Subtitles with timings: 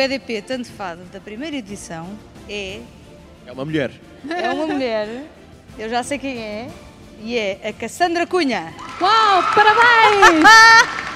[0.00, 2.08] EDP Tanto Fado da primeira edição
[2.48, 2.80] é,
[3.46, 3.90] É uma mulher.
[4.28, 5.08] é uma mulher,
[5.78, 6.68] eu já sei quem é,
[7.22, 8.72] e é a Cassandra Cunha.
[9.00, 10.44] Uau, parabéns!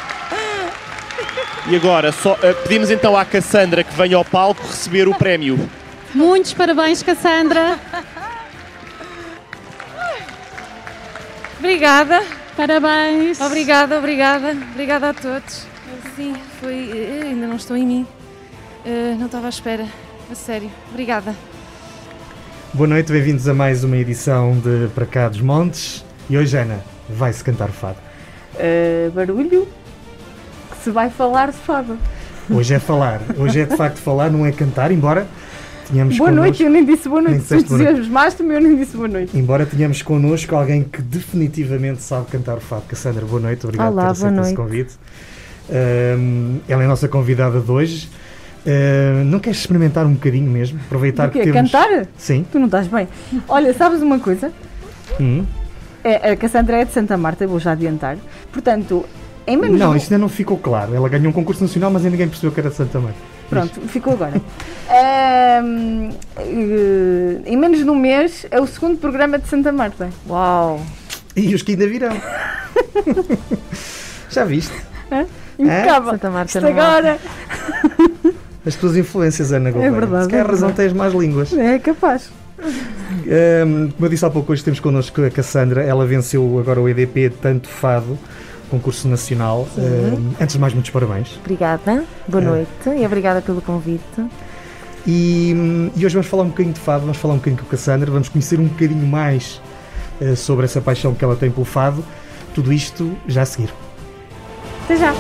[1.70, 5.70] E agora, só, eh, pedimos então à Cassandra que venha ao palco receber o prémio.
[6.14, 7.78] Muitos parabéns, Cassandra.
[11.58, 12.23] Obrigada,
[12.56, 13.41] Parabéns.
[13.41, 15.67] obrigada, obrigada, obrigada a todos.
[16.14, 16.91] Sim, foi.
[16.92, 18.06] eh, ainda não estou em mim.
[18.84, 19.86] Eh, não estava à espera.
[20.30, 21.34] A sério, obrigada.
[22.74, 26.04] Boa noite, bem-vindos a mais uma edição de Para Cá dos Montes.
[26.28, 27.96] E hoje, Ana, vai-se cantar fado.
[28.55, 29.66] Uh, barulho
[30.70, 31.96] que se vai falar de fado.
[32.50, 35.27] Hoje é falar, hoje é de facto falar, não é cantar, embora
[35.86, 37.46] tínhamos Boa connosco, noite, eu nem disse boa Nem noite.
[37.46, 37.92] Se disseste boa noite.
[37.92, 39.38] entusiasmaste-me, eu nem disse boa noite.
[39.38, 42.82] embora tenhamos connosco alguém que definitivamente sabe cantar fado.
[42.82, 44.94] Cassandra, boa noite, obrigado Olá, por ter aceito boa esse convite.
[45.70, 48.10] Ahm, ela é a nossa convidada de hoje.
[48.67, 50.81] Ah, não queres experimentar um bocadinho mesmo?
[50.87, 51.70] Aproveitar que temos.
[51.70, 52.07] Cantar?
[52.17, 52.45] Sim.
[52.51, 53.09] Tu não estás bem.
[53.48, 54.53] Olha, sabes uma coisa?
[55.20, 55.45] Hum.
[56.03, 58.17] É, a Cassandra é de Santa Marta, vou já adiantar.
[58.53, 59.05] Portanto,
[59.47, 60.95] em menos Não, de isto ainda não ficou claro.
[60.95, 63.19] Ela ganhou um concurso nacional, mas ainda ninguém percebeu que era de Santa Marta.
[63.48, 64.41] Pronto, ficou agora.
[64.87, 65.62] Eh,
[67.47, 70.11] em menos de um mês é o segundo programa de Santa Marta.
[70.29, 70.79] Uau!
[71.35, 72.14] E os que ainda virão.
[74.30, 74.74] Já viste?
[75.58, 76.13] Impecável.
[76.13, 76.70] Santa Marta Isto há.
[76.70, 77.19] agora
[78.67, 79.92] As tuas influências, Ana Gouveia.
[79.92, 80.89] verdade, Se calhar é a razão verdade.
[80.91, 81.52] tens mais línguas.
[81.52, 82.30] é capaz.
[82.58, 85.83] Ahm, como eu disse há pouco, hoje temos connosco a Cassandra.
[85.83, 88.19] Ela venceu agora o EDP Tanto Fado,
[88.70, 89.69] concurso nacional.
[89.77, 91.36] Ahm, antes de mais, muitos parabéns.
[91.41, 92.47] Obrigada, boa É.
[92.47, 94.03] noite e obrigada pelo convite.
[95.07, 97.70] E, e hoje vamos falar um bocadinho de fado, vamos falar um bocadinho com a
[97.70, 99.61] Cassandra, vamos conhecer um bocadinho mais
[100.19, 102.03] eh, sobre essa paixão que ela tem pelo fado.
[102.55, 103.69] Tudo isto já a seguir.
[104.85, 105.13] Até já.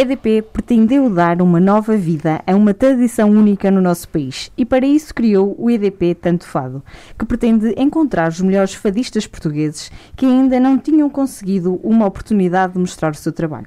[0.00, 4.86] EDP pretendeu dar uma nova vida a uma tradição única no nosso país e para
[4.86, 6.82] isso criou o EDP Tanto Fado,
[7.18, 12.78] que pretende encontrar os melhores fadistas portugueses que ainda não tinham conseguido uma oportunidade de
[12.78, 13.66] mostrar o seu trabalho.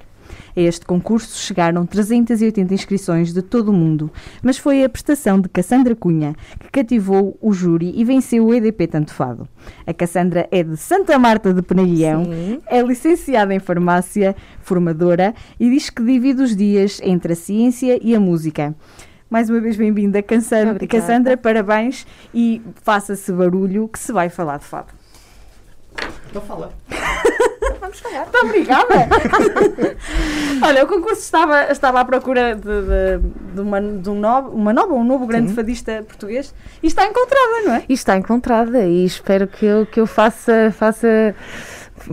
[0.56, 4.10] A este concurso chegaram 380 inscrições de todo o mundo,
[4.40, 8.86] mas foi a prestação de Cassandra Cunha que cativou o júri e venceu o EDP
[8.86, 9.48] Tanto Fado.
[9.84, 12.60] A Cassandra é de Santa Marta de Penaguião, Sim.
[12.66, 18.14] é licenciada em farmácia, formadora e diz que divide os dias entre a ciência e
[18.14, 18.74] a música.
[19.28, 20.86] Mais uma vez bem-vinda, Cassandra.
[20.86, 24.92] Cassandra, parabéns e faça-se barulho que se vai falar de fado.
[26.30, 26.72] Então fala.
[28.02, 28.18] Vamos.
[28.18, 29.08] Muito obrigada.
[30.62, 34.72] Olha, o concurso estava, estava à procura de, de- de uma, de um novo, uma
[34.72, 35.54] nova, um novo grande Sim.
[35.54, 37.84] fadista português e está encontrada, não é?
[37.88, 41.34] E está encontrada e espero que eu, que eu faça, faça,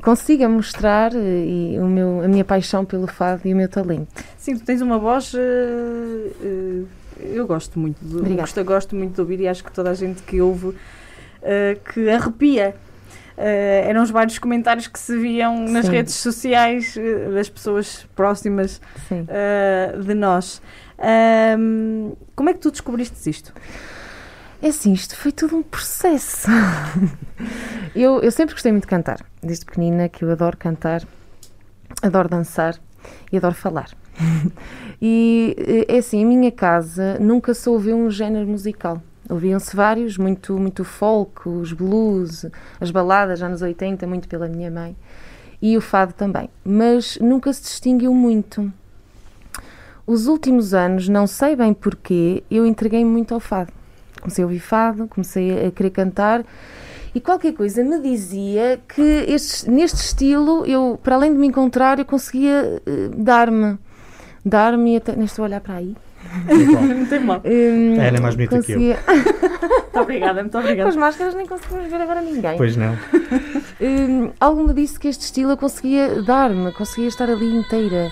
[0.03, 4.07] consiga mostrar eh, e o meu, a minha paixão pelo fado e o meu talento.
[4.37, 5.33] Sim, tu tens uma voz.
[5.35, 6.81] eh, eh,
[7.33, 10.21] eu gosto muito, de, gosto, gosto muito de ouvir e acho que toda a gente
[10.23, 10.75] que ouve
[11.41, 12.75] eh, que arrepia.
[13.43, 15.93] Eh, eram os vários comentários que se viam nas Sim.
[15.93, 18.79] redes sociais eh, das pessoas próximas
[19.11, 20.61] eh, de nós.
[22.35, 23.51] Como é que tu descobriste isto?
[24.61, 26.47] É assim, isto foi tudo um processo.
[27.95, 31.01] eu, eu sempre gostei muito de cantar, desde pequenina que eu adoro cantar,
[32.03, 32.75] adoro dançar
[33.31, 33.89] e adoro falar.
[35.01, 39.01] e é assim, em minha casa nunca se ouviu um género musical.
[39.31, 42.45] Ouviam-se vários, muito, muito folk, os blues,
[42.79, 44.95] as baladas já nos 80, muito pela minha mãe,
[45.61, 46.49] e o fado também.
[46.63, 48.71] Mas nunca se distinguiu muito.
[50.05, 53.71] Os últimos anos, não sei bem porquê, eu entreguei-me muito ao fado
[54.21, 56.45] comecei a ouvir fado, comecei a querer cantar
[57.13, 61.99] e qualquer coisa me dizia que este, neste estilo, eu, para além de me encontrar,
[61.99, 63.77] eu conseguia uh, dar-me,
[64.45, 65.95] dar-me até, a olhar para aí.
[66.95, 67.41] Não tem mal.
[67.43, 68.99] Um, A Ana é mais bonita conseguia...
[69.91, 70.95] Muito obrigada, muito Com as obrigada.
[70.97, 72.57] máscaras nem conseguimos ver agora ninguém.
[72.57, 72.95] Pois não.
[73.83, 78.11] Hum, algo me disse que este estilo eu conseguia dar-me, conseguia estar ali inteira.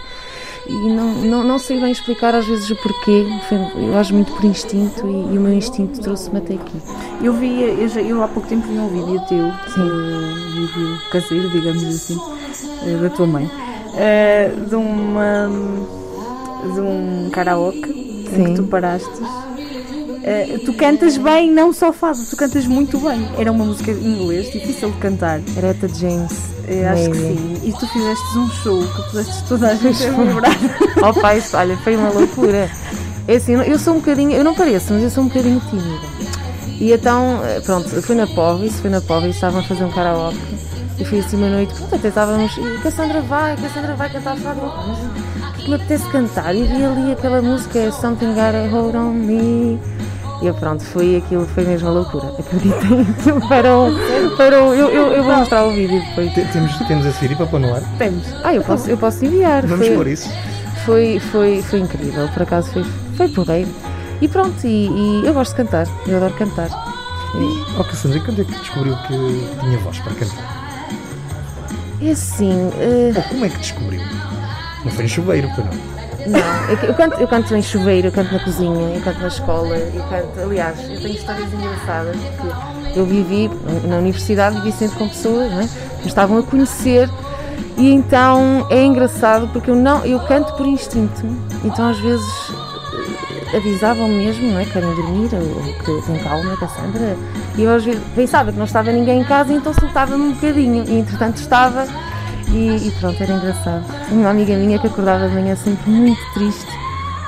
[0.67, 3.23] E não, não, não sei bem explicar às vezes o porquê.
[3.47, 3.57] Foi,
[3.87, 6.81] eu acho muito por instinto e, e o meu instinto trouxe-me até aqui.
[7.21, 11.49] Eu vi, eu, já- eu há pouco tempo vi um vídeo teu, um vídeo caseiro,
[11.49, 12.19] digamos assim,
[12.87, 13.49] eh, da tua mãe,
[13.95, 15.49] eh, de uma
[16.61, 17.89] de um karaoke
[18.31, 18.43] em Sim.
[18.45, 19.09] que tu paraste.
[20.23, 23.27] Eh, tu cantas bem, não só fado, tu cantas muito bem.
[23.37, 25.39] Era uma música em inglês, difícil de cantar.
[25.55, 26.33] Era Eta James.
[26.67, 27.61] Eh, acho que sim.
[27.63, 30.57] E tu fizeste um show que puseste toda a gente a vibrar.
[31.01, 32.69] Oh pai, isso, olha, foi uma loucura.
[33.27, 35.99] É assim, eu sou um bocadinho, eu não pareço, mas eu sou um bocadinho tímida.
[36.79, 40.37] E então, eh, pronto, fui na Povis, fui na Povis, estavam a fazer um karaoke.
[40.99, 44.61] E fui assim uma noite, pronto, até estávamos, e Cassandra vai, Cassandra vai cantar fado.
[45.69, 46.55] Que me apetece cantar?
[46.55, 49.79] E vi ali aquela música, é Something Gotta Hold On Me.
[50.41, 52.33] E eu pronto, foi aquilo, foi mesmo a loucura.
[52.39, 53.05] Acreditem,
[53.47, 53.91] parou,
[54.35, 54.73] parou.
[54.73, 56.33] Eu, eu, eu vou mostrar o vídeo depois.
[56.33, 57.83] Te- Temos, temos esse vídeo para pôr no ar.
[57.99, 58.23] Temos.
[58.43, 59.63] Ah, eu posso, eu posso enviar.
[59.67, 60.27] Vamos Foi- pôr isso.
[60.87, 62.83] foi, foi, foi incrível, por acaso foi,
[63.15, 63.69] foi porreiro.
[64.21, 66.69] E pronto, e, e eu gosto de cantar, eu adoro cantar.
[67.79, 70.73] Oh, Cassandra, e quando é que descobriu que tinha voz para cantar?
[72.01, 74.01] É assim, eh, Ou como é que descobriu?
[74.83, 76.39] Não foi em chuveiro, não.
[76.39, 79.75] não, eu canto, eu canto em chuveiro, eu canto na cozinha, eu canto na escola,
[79.77, 83.49] eu canto, aliás, eu tenho histórias engraçadas, porque eu vivi
[83.87, 85.69] na universidade, vivi sempre com pessoas, não é?
[85.99, 87.09] me estavam a conhecer
[87.77, 91.25] e então é engraçado porque eu não, eu canto por instinto,
[91.63, 92.25] então às vezes
[93.53, 94.65] eh, avisavam mesmo, não é?
[94.65, 97.17] Querem dormir ou que tem calma, Cassandra.
[97.57, 100.83] E eu às vezes pensava que não estava ninguém em casa, então soltava-me um bocadinho.
[100.87, 101.87] E entretanto estava
[102.51, 103.85] e, e pronto, era engraçado.
[104.11, 106.67] Uma amiga minha que acordava de manhã sempre muito triste.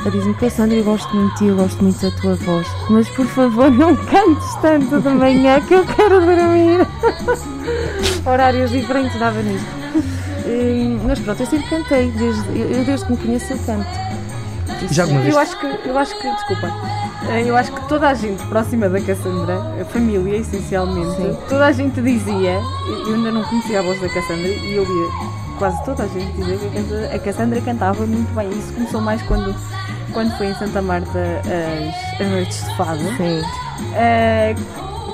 [0.01, 2.68] Ela diz-me, Cassandra, eu gosto muito de ti, eu gosto muito da tua voz.
[2.89, 6.88] Mas por favor, não cantes tanto de manhã que eu quero dormir.
[8.25, 9.68] Horários diferentes dava nisto.
[10.45, 13.88] Hum, Mas pronto, eu sempre cantei, desde, eu, desde que me conheço eu canto.
[14.89, 15.33] Já alguma vez?
[15.35, 16.74] Eu acho que, eu acho que, desculpa,
[17.45, 21.38] eu acho que toda a gente próxima da Cassandra, a família essencialmente, Sim.
[21.47, 22.59] toda a gente dizia,
[23.07, 26.31] eu ainda não conhecia a voz da Cassandra e eu via quase toda a gente
[26.33, 28.50] dizer que a Cassandra, a Cassandra cantava muito bem.
[28.50, 29.56] Isso começou mais quando,
[30.12, 33.03] quando foi em Santa Marta as, as noites de fado.
[33.18, 33.41] Sim.
[33.95, 34.56] Eh,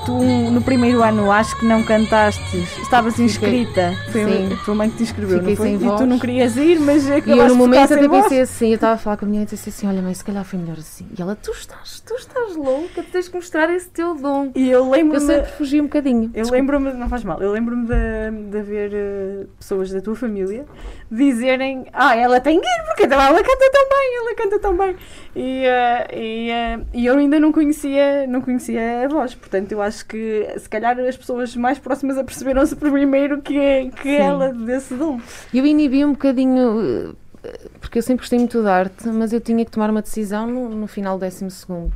[0.08, 4.54] tu no primeiro ano acho que não cantaste, estavas inscrita, foi sim.
[4.54, 5.74] a tua mãe que te inscreveu, Fiquei não foi?
[5.74, 8.74] E tu não querias ir, mas E eu acabaste no momento até pensei assim, eu
[8.76, 10.58] estava a falar com a minha mãe e disse assim, olha mãe, se calhar foi
[10.58, 11.06] melhor assim.
[11.16, 14.50] E ela, tu estás, tu estás louca, tu tens que mostrar esse teu dom.
[14.54, 16.30] E eu Eu lembro-me sempre fugi um bocadinho.
[16.32, 20.64] Eu lembro-me, não faz mal, eu lembro-me de, de haver eh, pessoas da tua família
[21.10, 24.76] dizerem Ah, ela tem que ir, porque então ela canta tão bem, ela canta tão
[24.76, 24.96] bem.
[25.36, 29.82] E, eh, e, eh, e eu ainda não conhecia, não conhecia a voz, portanto eu
[29.82, 35.20] acho que se calhar as pessoas mais próximas aperceberam-se primeiro que, que ela desse dom.
[35.52, 39.64] Eu inibi um bocadinho, eh, porque eu sempre gostei muito de arte, mas eu tinha
[39.64, 41.92] que tomar uma decisão no, no final do décimo segundo.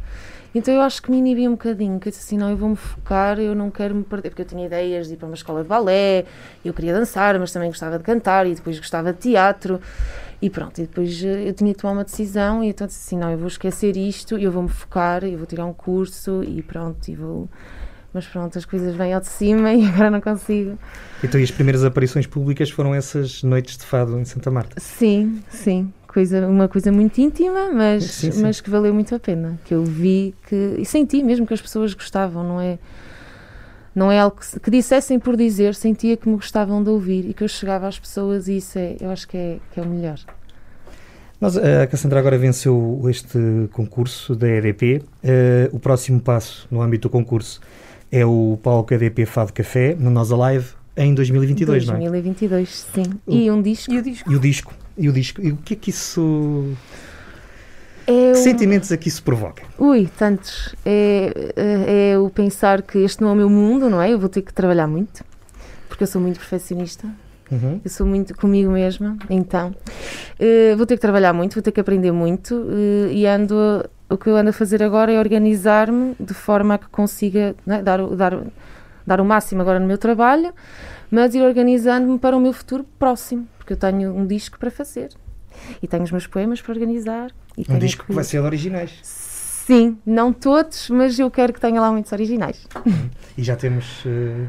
[0.55, 2.77] Então eu acho que me inibi um bocadinho, que eu disse assim, não, eu vou-me
[2.77, 5.63] focar, eu não quero me perder, porque eu tinha ideias de ir para uma escola
[5.63, 6.27] de balé,
[6.63, 9.81] eu queria dançar, mas também gostava de cantar e depois gostava de teatro.
[10.43, 13.17] E pronto, e depois eh, eu tinha que tomar uma decisão e então disse assim,
[13.17, 17.09] não, eu vou esquecer isto, eu vou-me focar, eu vou tirar um curso e pronto,
[17.09, 17.49] e vou...
[18.13, 20.79] Mas pronto, as coisas vêm ao de cima e agora não consigo.
[21.25, 24.79] Então, e as primeiras aparições públicas foram essas noites de fado em Santa Marta?
[24.79, 25.93] Sim, sim.
[26.07, 28.43] Coisa, uma coisa muito íntima, mas, Sim, sim.
[28.43, 29.59] mas que valeu muito a pena.
[29.65, 30.77] Que eu vi que.
[30.79, 32.79] E senti mesmo que as pessoas gostavam, não é?
[33.95, 37.33] Não é algo que, que dissessem por dizer, sentia que me gostavam de ouvir e
[37.35, 39.87] que eu chegava às pessoas e isso é, eu acho que é, que é o
[39.87, 40.19] melhor.
[41.41, 45.03] Nós, a Cassandra agora venceu este concurso da EDP.
[45.25, 47.61] Eh, o próximo passo no âmbito do concurso
[48.13, 50.67] é o palco EDP Fado Café, no Nós Alive,
[50.97, 51.99] em 2022, não é?
[52.01, 53.03] 2022, sim.
[53.27, 53.91] E um disco.
[53.91, 54.75] E eu digo, E o disco?
[54.99, 55.41] E o disco?
[55.43, 56.73] E o que é que isso.
[58.07, 59.63] É Que um- sentimentos é que isso provoca?
[59.79, 60.75] Ui, tantos.
[60.85, 64.13] É, é, é o pensar que este não é o meu mundo, não é?
[64.13, 65.25] Eu vou ter que trabalhar muito,
[65.89, 67.09] porque eu sou muito perfeccionista.
[67.51, 67.81] Uhum.
[67.85, 69.75] Eu sou muito comigo mesma, então
[70.41, 74.19] eh, vou ter que trabalhar muito, vou ter que aprender muito eh, e ando o
[74.19, 78.01] que eu ando a fazer agora é organizar-me de forma a que consiga né, dar,
[78.01, 78.39] o- dar,
[79.07, 80.53] dar o máximo agora no meu trabalho,
[81.11, 85.11] mas ir organizando-me para o meu futuro próximo, porque eu tenho um disco para fazer
[85.83, 87.31] e tenho os meus poemas para organizar.
[87.69, 88.99] Um disco que vai ser de originais.
[89.03, 92.67] Sim, não todos, mas eu quero que tenha lá muitos originais.
[93.39, 94.47] E já temos uh,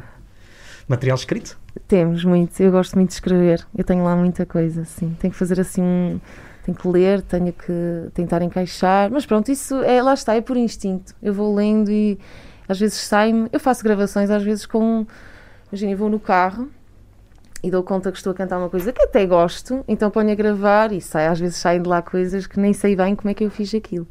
[0.90, 1.58] material escrito?
[1.88, 3.66] Temos muito, eu gosto muito de escrever.
[3.78, 5.16] Eu tenho lá muita coisa, sim.
[5.22, 6.20] Tenho que fazer assim um.
[6.64, 9.12] Tenho que ler, tenho que tentar encaixar.
[9.12, 11.14] Mas pronto, isso é, lá está, é por instinto.
[11.22, 12.18] Eu vou lendo e
[12.68, 13.50] às vezes sai-me.
[13.52, 15.06] Eu faço gravações, às vezes com.
[15.72, 16.70] Imagina, eu vou no carro
[17.64, 20.36] e dou conta que estou a cantar uma coisa que até gosto, então ponho a
[20.36, 23.34] gravar e sai, às vezes saem de lá coisas que nem sei bem como é
[23.34, 24.06] que eu fiz aquilo.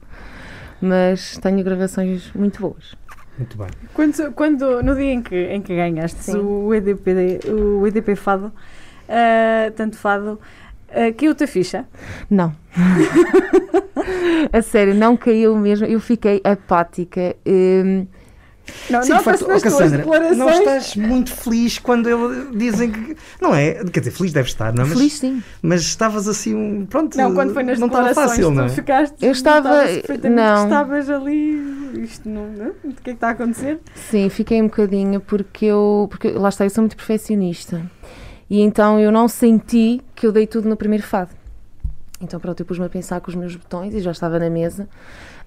[0.80, 2.97] Mas tenho gravações muito boas.
[3.37, 3.68] Muito bem.
[3.94, 9.71] Quando, quando no dia em que, em que ganhaste o EDP, o EDP Fado, uh,
[9.76, 10.40] tanto Fado,
[10.95, 11.85] uh, caiu-te a ficha?
[12.31, 12.55] Não.
[14.53, 15.87] a sério, não caiu mesmo.
[15.87, 17.35] Eu fiquei apática.
[17.47, 18.07] Um,
[18.89, 20.05] não, Sim, de facto, oh, Cassandra,
[20.37, 23.17] não estás muito feliz quando ele dizem que.
[23.41, 23.85] Não é?
[23.85, 24.87] Quer dizer, feliz deve estar, não é?
[24.87, 25.43] Feliz sim.
[25.61, 27.17] Mas estavas assim, pronto.
[27.17, 28.69] Não, quando foi nas não estava fácil, não é?
[28.69, 29.85] Ficaste, eu estava.
[30.31, 30.65] Não.
[30.65, 32.03] Estavas ali.
[32.03, 32.47] Isto não.
[32.49, 33.81] não o que é que está a acontecer?
[33.95, 36.07] Sim, fiquei um bocadinho porque eu.
[36.09, 37.83] Porque lá está, eu sou muito perfeccionista.
[38.52, 41.30] E então eu não senti que eu dei tudo no primeiro fado.
[42.21, 44.87] Então pronto, eu pus-me a pensar com os meus botões e já estava na mesa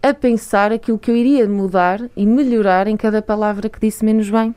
[0.01, 4.27] a pensar aquilo que eu iria mudar e melhorar em cada palavra que disse menos
[4.31, 4.55] bem,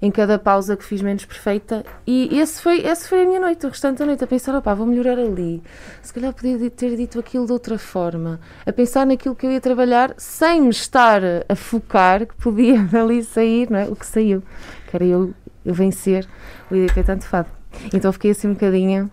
[0.00, 1.84] em cada pausa que fiz menos perfeita.
[2.06, 4.72] E esse foi, esse foi a minha noite, o restante da noite, a pensar, opá,
[4.72, 5.60] vou melhorar ali.
[6.00, 8.38] Se calhar podia ter dito aquilo de outra forma.
[8.64, 13.24] A pensar naquilo que eu ia trabalhar sem me estar a focar que podia dali
[13.24, 13.88] sair, não é?
[13.88, 14.44] o que saiu,
[14.88, 15.34] que era eu
[15.64, 16.24] vencer
[16.70, 17.48] o IDP tanto fado.
[17.92, 19.10] Então fiquei assim um bocadinho.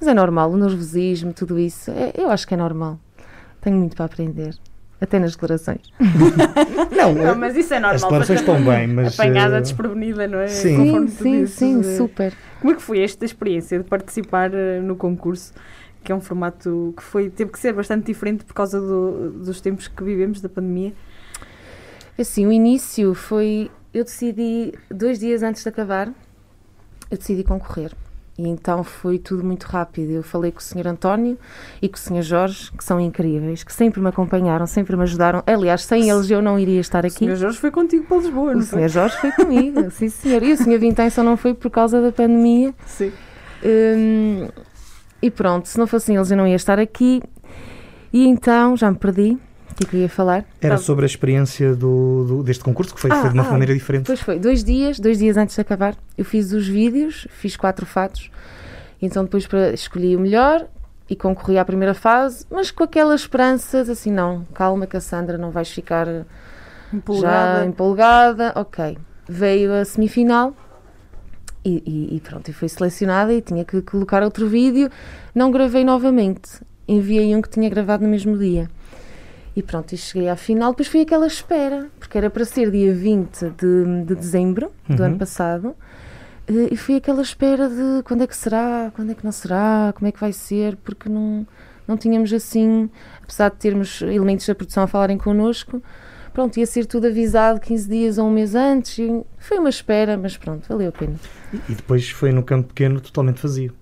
[0.00, 3.00] Mas é normal, o nervosismo, tudo isso, é, eu acho que é normal.
[3.60, 4.54] Tenho muito para aprender.
[5.00, 5.82] Até nas declarações.
[6.96, 7.94] não, não, mas isso é normal.
[7.94, 9.18] As declarações estão bem, mas.
[9.18, 9.60] Apanhada uh...
[9.60, 10.48] desprevenida, não é?
[10.48, 11.96] Sim, sim, sim, de...
[11.96, 12.32] super.
[12.60, 15.52] Como é que foi esta experiência de participar uh, no concurso?
[16.02, 19.60] Que é um formato que foi, teve que ser bastante diferente por causa do, dos
[19.60, 20.92] tempos que vivemos, da pandemia.
[22.18, 23.70] Assim, o início foi.
[23.94, 26.12] Eu decidi, dois dias antes de acabar,
[27.10, 27.92] eu decidi concorrer.
[28.38, 30.12] E então foi tudo muito rápido.
[30.12, 30.86] Eu falei com o Sr.
[30.86, 31.36] António
[31.82, 32.22] e com o Sr.
[32.22, 35.42] Jorge, que são incríveis, que sempre me acompanharam, sempre me ajudaram.
[35.44, 37.24] Aliás, sem eles eu não iria estar aqui.
[37.24, 37.36] O Sr.
[37.36, 38.88] Jorge foi contigo para Lisboa, não O Sr.
[38.88, 40.40] Jorge foi comigo, sim senhor.
[40.44, 40.78] E o Sr.
[40.78, 42.72] Vintém só não foi por causa da pandemia.
[42.86, 43.12] Sim.
[43.64, 44.48] Hum,
[45.20, 47.20] e pronto, se não fossem eles eu não ia estar aqui.
[48.12, 49.36] E então já me perdi
[49.74, 50.44] que, que eu ia falar?
[50.60, 50.82] Era tá.
[50.82, 53.74] sobre a experiência do, do, deste concurso, que foi, ah, foi de uma ah, maneira
[53.74, 54.06] diferente.
[54.06, 57.86] Pois foi, dois dias, dois dias antes de acabar, eu fiz os vídeos, fiz quatro
[57.86, 58.30] fatos,
[59.00, 60.66] então depois para, escolhi o melhor
[61.08, 65.70] e concorri à primeira fase, mas com aquelas esperanças, assim, não, calma Cassandra, não vais
[65.70, 66.06] ficar
[66.92, 67.60] empolgada.
[67.60, 68.98] já empolgada, ok.
[69.28, 70.54] Veio a semifinal,
[71.64, 74.90] e, e, e, pronto, e fui selecionada e tinha que colocar outro vídeo.
[75.34, 78.70] Não gravei novamente, enviei um que tinha gravado no mesmo dia.
[79.58, 80.70] E pronto, e cheguei à final.
[80.70, 85.06] Depois foi aquela espera, porque era para ser dia 20 de, de dezembro do uhum.
[85.06, 85.74] ano passado.
[86.46, 89.92] Eh, e foi aquela espera de quando é que será, quando é que não será,
[89.96, 91.44] como é que vai ser, porque não,
[91.88, 92.88] não tínhamos assim,
[93.20, 95.82] apesar de termos elementos da produção a falarem connosco,
[96.32, 98.96] pronto, ia ser tudo avisado 15 dias ou um mês antes.
[99.00, 101.16] E foi uma espera, mas pronto, valeu a pena.
[101.68, 103.74] E depois foi num campo pequeno totalmente vazio.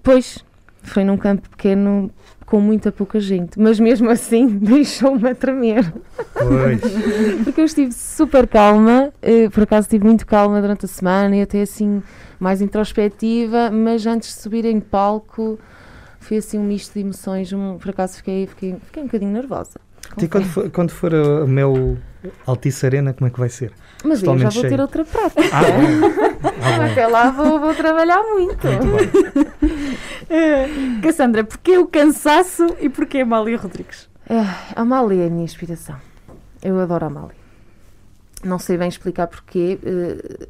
[0.00, 0.44] Pois,
[0.80, 2.08] foi num campo pequeno
[2.52, 5.90] com muita pouca gente, mas mesmo assim deixou-me a tremer.
[6.34, 6.82] Pois.
[7.44, 11.40] Porque eu estive super calma, eh, por acaso estive muito calma durante a semana e
[11.40, 12.02] até assim
[12.38, 15.58] mais introspectiva, mas antes de subir em palco
[16.20, 19.80] foi assim um misto de emoções, um, por acaso fiquei, fiquei, fiquei um bocadinho nervosa.
[20.20, 21.96] E quando for, quando for a Mel
[22.46, 23.72] Altice Arena, como é que vai ser?
[24.04, 24.68] Mas eu já vou cheio.
[24.68, 25.42] ter outra prática.
[25.52, 25.62] Ah,
[26.62, 28.66] ah, Até lá vou, vou trabalhar muito.
[28.66, 29.12] muito
[31.02, 34.08] Cassandra, porquê o cansaço e porquê a Amália Rodrigues?
[34.28, 35.96] É, a Amália é a minha inspiração.
[36.62, 37.36] Eu adoro a Amália.
[38.44, 39.78] Não sei bem explicar porquê.
[39.82, 40.46] Uh,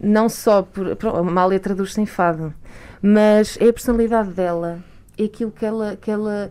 [0.00, 0.96] não só por.
[0.96, 2.54] Pronto, a Amália traduz-se em fado,
[3.02, 4.82] mas é a personalidade dela,
[5.18, 6.50] é aquilo que ela, que ela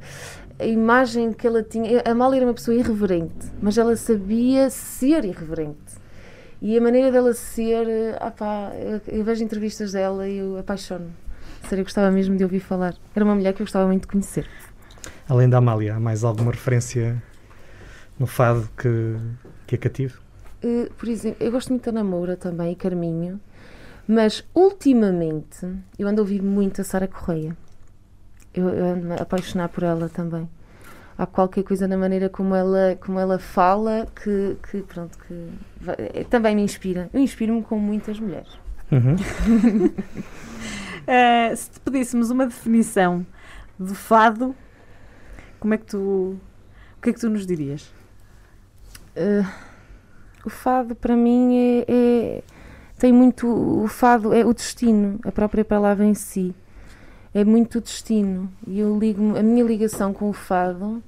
[0.59, 2.03] a imagem que ela tinha.
[2.05, 5.97] A Amália era uma pessoa irreverente, mas ela sabia ser irreverente.
[6.61, 7.87] E a maneira dela ser,
[8.19, 8.73] ah pá,
[9.07, 11.09] eu, vejo entrevistas dela e eu apaixono.
[11.63, 12.95] Sério, eu gostava mesmo de ouvir falar.
[13.15, 14.45] Era uma mulher que eu gostava muito de conhecer.
[15.29, 17.21] Além da Amália, há mais alguma referência
[18.19, 19.15] no fado que,
[19.65, 20.19] que é cativo?
[20.61, 23.39] Uh, por exemplo, eu gosto muito da Namoura também e Carminho,
[24.05, 25.65] mas ultimamente
[25.97, 27.55] eu ando a ouvir muito a Sara Correia.
[28.53, 30.49] Eu, eu ando a apaixonar por ela também.
[31.17, 35.49] Há qualquer coisa na maneira como ela, como ela fala que, que pronto, que
[35.81, 37.09] vai, eh, também me inspira.
[37.13, 38.57] Eu inspiro-me com muitas mulheres.
[38.91, 39.15] Uhum.
[39.15, 39.19] uh,
[41.55, 43.25] se te pedíssemos uma definição
[43.79, 44.55] de fado,
[45.59, 46.37] como é que tu
[46.97, 47.91] O que é que tu nos dirias?
[49.15, 49.45] Uh,
[50.45, 52.43] o fado para mim é, é,
[52.97, 56.55] tem muito o fado é o destino a própria palavra em si
[57.33, 61.03] é muito destino e eu ligo a minha ligação com o fado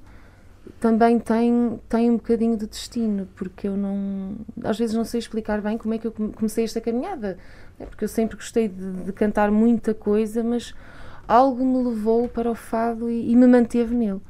[0.80, 5.62] também tem tem um bocadinho de destino porque eu não às vezes não sei explicar
[5.62, 7.38] bem como é que eu comecei esta caminhada
[7.80, 10.76] é porque eu sempre gostei de, de cantar muita coisa mas
[11.28, 14.22] algo me levou para o fado e, e me manteve nele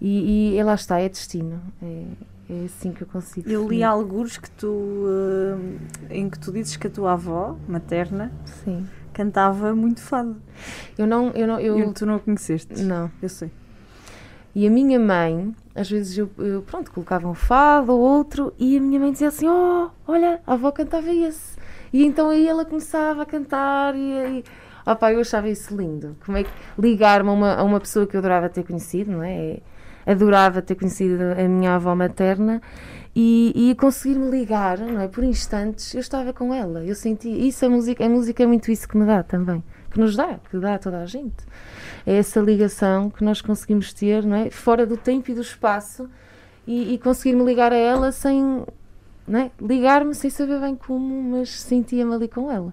[0.00, 2.04] e, e, lá está é destino é,
[2.50, 3.48] é assim que eu consigo.
[3.48, 5.78] Eu li alguns que tu, uh,
[6.10, 8.84] em que tu dizes que a tua avó materna Sim.
[9.12, 10.36] Cantava muito fado.
[10.96, 12.82] Eu não, eu não, eu, eu tu não a conheceste?
[12.82, 13.50] Não, eu sei.
[14.54, 18.76] E a minha mãe, às vezes eu, eu, pronto, colocava um fado ou outro e
[18.76, 21.56] a minha mãe dizia assim: "Oh, olha, a avó cantava esse".
[21.92, 24.00] E então aí ela começava a cantar e,
[24.38, 24.44] e
[24.86, 26.16] oh, pá, eu achava isso lindo.
[26.24, 29.22] Como é que ligar-me a uma, a uma pessoa que eu adorava ter conhecido, não
[29.22, 29.58] é?
[30.06, 32.60] adorava ter conhecido a minha avó materna
[33.14, 35.08] e, e conseguir-me ligar, não é?
[35.08, 36.84] Por instantes, eu estava com ela.
[36.84, 40.00] Eu senti isso, a música, a música é muito isso que me dá também, que
[40.00, 41.44] nos dá, que dá a toda a gente.
[42.06, 44.50] É essa ligação que nós conseguimos ter, não é?
[44.50, 46.08] Fora do tempo e do espaço
[46.66, 48.64] e, e conseguir-me ligar a ela sem,
[49.28, 49.50] é?
[49.60, 52.72] Ligar-me sem saber bem como, mas sentia-me ali com ela.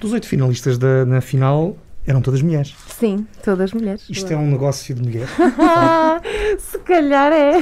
[0.00, 1.76] Dos oito finalistas da, na final,
[2.08, 2.74] eram todas mulheres.
[2.88, 4.06] Sim, todas mulheres.
[4.08, 5.28] Isto é um negócio de mulheres?
[6.58, 7.58] Se calhar é.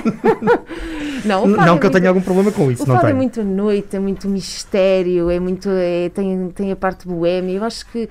[1.26, 2.84] não, não é que eu tenha algum problema com isso.
[2.84, 3.16] O não fado é tenho.
[3.16, 5.68] é muito noite, é muito mistério, é muito.
[5.68, 7.56] É, tem, tem a parte boêmia.
[7.56, 8.08] Eu acho que.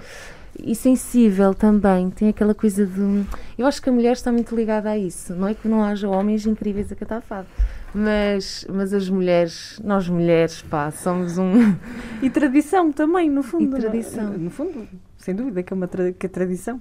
[0.58, 3.25] E sensível também, tem aquela coisa de.
[3.58, 5.34] Eu acho que a mulher está muito ligada a isso.
[5.34, 7.48] Não é que não haja homens incríveis a cantar fado.
[7.94, 11.75] Mas, mas as mulheres, nós mulheres, pá, somos um.
[12.22, 13.77] E tradição também, no fundo.
[13.77, 14.32] E tradição.
[14.32, 14.86] No fundo,
[15.25, 16.79] sem dúvida, que é uma tra que é tradição.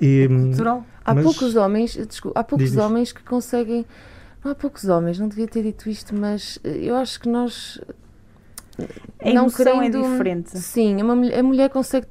[0.00, 0.84] E, cultural.
[1.04, 1.24] Há mas...
[1.24, 3.86] poucos homens, desculpa, há poucos homens que conseguem.
[4.44, 7.80] Não há poucos homens, não devia ter dito isto, mas eh, eu acho que nós.
[9.20, 10.58] A não é querendo, é diferente.
[10.58, 12.06] Sim, uma, a mulher consegue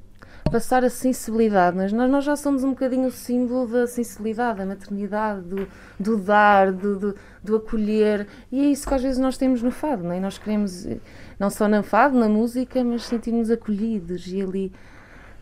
[0.50, 4.66] passar a sensibilidade, mas nós, nós já somos um bocadinho o símbolo da sensibilidade, da
[4.66, 5.68] maternidade, do,
[6.00, 9.72] do dar, do, do, do, acolher, e é isso que às vezes nós temos no
[9.72, 10.20] fado, não é?
[10.20, 10.98] Nós queremos, eh,
[11.40, 14.72] não só no fado, na música, mas sentirmos acolhidos e ali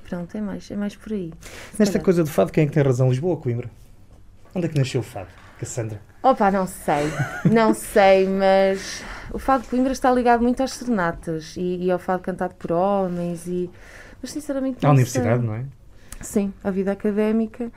[0.07, 1.33] Pronto, é mais, é mais por aí.
[1.77, 3.09] Nesta coisa do fado, quem é que tem razão?
[3.09, 3.69] Lisboa ou Coimbra?
[4.53, 5.99] Onde é que nasceu o fado, Cassandra?
[6.21, 7.05] Opa, não sei,
[7.51, 11.99] não sei, mas o fado de Coimbra está ligado muito às serenatas e, e ao
[11.99, 13.69] fado cantado por homens e...
[14.21, 15.47] Mas sinceramente À universidade, sei.
[15.47, 15.65] não é?
[16.21, 17.71] Sim, à vida académica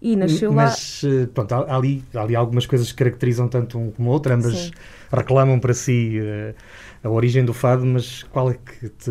[0.00, 1.10] e nasceu mas, lá...
[1.10, 4.12] Mas, eh, pronto, há ali, há ali algumas coisas que caracterizam tanto um como o
[4.12, 4.70] outro, ambas Sim.
[5.12, 6.20] reclamam para si...
[6.20, 6.54] Uh,
[7.02, 9.10] a origem do fado, mas qual é que te.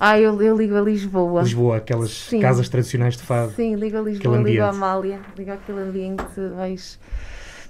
[0.00, 1.42] Ah, eu, eu ligo a Lisboa.
[1.42, 2.40] Lisboa, aquelas Sim.
[2.40, 3.52] casas tradicionais de fado.
[3.52, 6.24] Sim, ligo a Lisboa, ligo a Amália, ligo aquele ambiente
[6.56, 6.98] mais,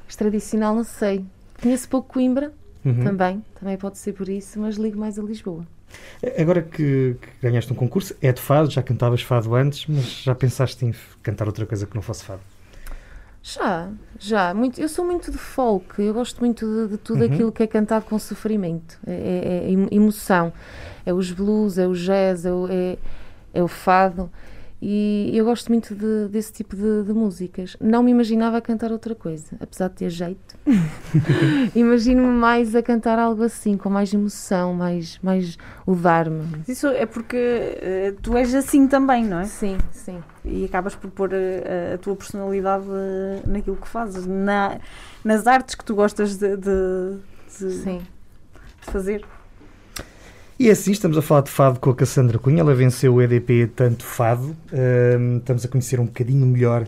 [0.05, 1.25] mais tradicional, não sei.
[1.61, 2.53] Conheço pouco Coimbra,
[2.85, 3.03] uhum.
[3.03, 5.67] também, também pode ser por isso, mas ligo mais a Lisboa.
[6.39, 10.35] Agora que, que, ganhaste um concurso, é de fado, já cantavas fado antes, mas já
[10.35, 12.41] pensaste em cantar outra coisa que não fosse fado?
[13.55, 14.53] Já, já.
[14.53, 17.33] Muito, eu sou muito de folk, eu gosto muito de, de tudo uhum.
[17.33, 20.53] aquilo que é cantado com sofrimento, é, é, é, emoção.
[21.07, 22.99] É os blues, é o jazz, é o, é,
[23.55, 24.31] é o fado.
[24.81, 27.77] E eu gosto muito de, desse tipo de, de, músicas.
[27.81, 30.57] Não me imaginava a cantar outra coisa, apesar de ter jeito.
[31.75, 36.63] Imagino-me mais a cantar algo assim, com mais emoção, mais, mais o dar-me.
[36.69, 39.45] Isso é porque uh, tu és assim também, não é?
[39.47, 40.23] Sim, sim.
[40.45, 42.87] E acabas por pôr uh, a tua personalidade
[43.47, 44.79] naquilo que fazes, na,
[45.25, 47.17] nas artes que tu gostas de, de,
[47.59, 48.01] de
[48.83, 49.25] fazer.
[50.61, 52.63] E é assim, estamos a falar de fado com a Cassandra Cunha.
[52.63, 54.57] Ela venceu o EDP Tanto Fado.
[54.73, 56.85] Um, estamos a conhecer um bocadinho melhor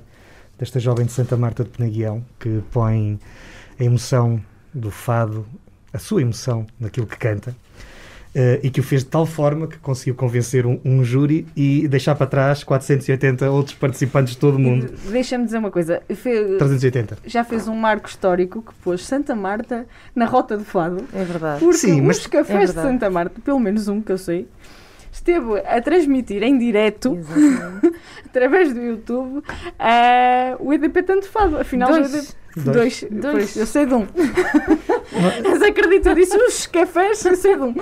[0.59, 3.16] desta jovem de Santa Marta de Penaguião, que põe
[3.78, 4.42] a emoção
[4.74, 5.46] do fado,
[5.92, 7.54] a sua emoção naquilo que canta.
[8.33, 11.88] Uh, e que o fez de tal forma que conseguiu convencer um, um, júri e
[11.88, 14.88] deixar para trás 480 outros participantes de todo o mundo.
[15.11, 16.01] Deixa-me dizer uma coisa.
[16.09, 16.57] Fe...
[16.57, 17.19] 380.
[17.27, 21.05] Já fez um marco histórico que pôs Santa Marta na rota do fado.
[21.12, 21.59] É verdade.
[21.59, 22.19] Porque Sim, mas...
[22.19, 24.47] os cafés é de Santa Marta, pelo menos um que eu sei,
[25.11, 27.19] esteve a transmitir em direto,
[28.25, 29.43] através do YouTube, uh,
[30.61, 31.59] o EDP Tanto Fado.
[31.59, 32.12] Afinal, Dois.
[32.12, 33.04] o EDP Dois.
[33.10, 33.22] Dois.
[33.22, 33.56] Dois.
[33.56, 34.06] Eu sei de um.
[35.42, 37.74] Mas acredita disso, os cafés, eu sei de um.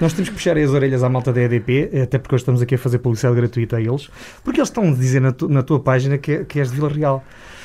[0.00, 2.74] Nós temos que puxar as orelhas à malta da EDP, até porque hoje estamos aqui
[2.74, 4.08] a fazer publicidade gratuita a eles,
[4.42, 6.76] porque eles estão a dizer na, tu, na tua página que, é, que és de
[6.76, 7.24] Vila Real.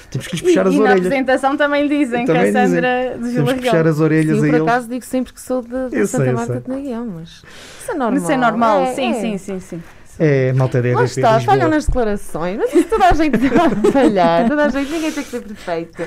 [0.09, 1.01] Temos que lhes puxar e, as e orelhas.
[1.01, 3.21] na apresentação também dizem também que a Sandra dizem.
[3.21, 4.61] de Vila Temos que puxar as orelhas sim, a por eles.
[4.61, 7.43] acaso digo sempre que sou de, de Santa Marta de Naguião, mas
[7.81, 8.17] isso é normal.
[8.17, 9.13] Isso é normal, é, sim, é.
[9.13, 9.83] sim, sim, sim.
[10.19, 11.41] É, malta da Lá EDP está, Lisboa.
[11.55, 12.57] falham nas declarações.
[12.57, 14.47] Mas isso toda a gente vai falhar.
[14.47, 16.03] Toda a gente, ninguém tem que ser perfeito.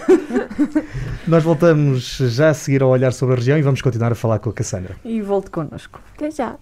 [1.27, 4.39] Nós voltamos já a seguir ao olhar sobre a região e vamos continuar a falar
[4.39, 4.97] com a Cassandra.
[5.05, 6.01] E volte connosco.
[6.17, 6.57] Até já.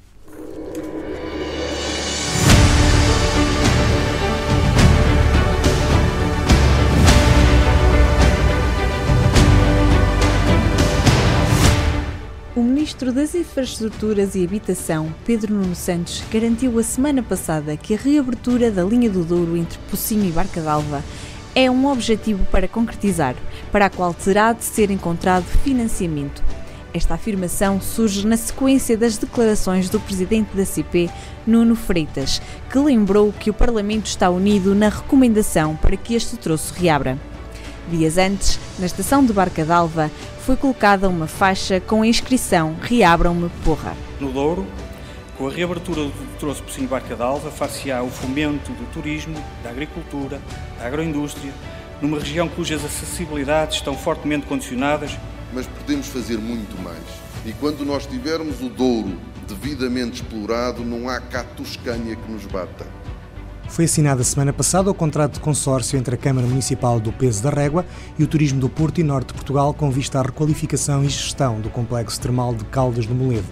[12.89, 18.71] Ministro das Infraestruturas e Habitação, Pedro Nuno Santos, garantiu a semana passada que a reabertura
[18.71, 21.05] da linha do Douro entre Pocinho e Barca d'Alva
[21.55, 23.37] é um objetivo para concretizar,
[23.71, 26.43] para a qual terá de ser encontrado financiamento.
[26.95, 31.11] Esta afirmação surge na sequência das declarações do presidente da CP,
[31.47, 32.41] Nuno Freitas,
[32.73, 37.19] que lembrou que o Parlamento está unido na recomendação para que este troço reabra.
[37.89, 40.11] Dias antes, na estação de Barca d'Alva,
[40.45, 43.97] foi colocada uma faixa com a inscrição Reabram-me porra.
[44.21, 44.67] No Douro,
[45.37, 50.41] com a reabertura do troço Pocinho Barca d'Alva, far-se-á o fomento do turismo, da agricultura,
[50.79, 51.53] da agroindústria,
[52.01, 55.19] numa região cujas acessibilidades estão fortemente condicionadas
[55.53, 57.03] mas podemos fazer muito mais.
[57.47, 62.87] E quando nós tivermos o Douro devidamente explorado, não há cá Toscânia que nos bata.
[63.69, 67.43] Foi assinado a semana passada o contrato de consórcio entre a Câmara Municipal do Peso
[67.43, 67.87] da Régua
[68.19, 71.61] e o Turismo do Porto e Norte de Portugal com vista à requalificação e gestão
[71.61, 73.47] do complexo termal de Caldas do Moledo.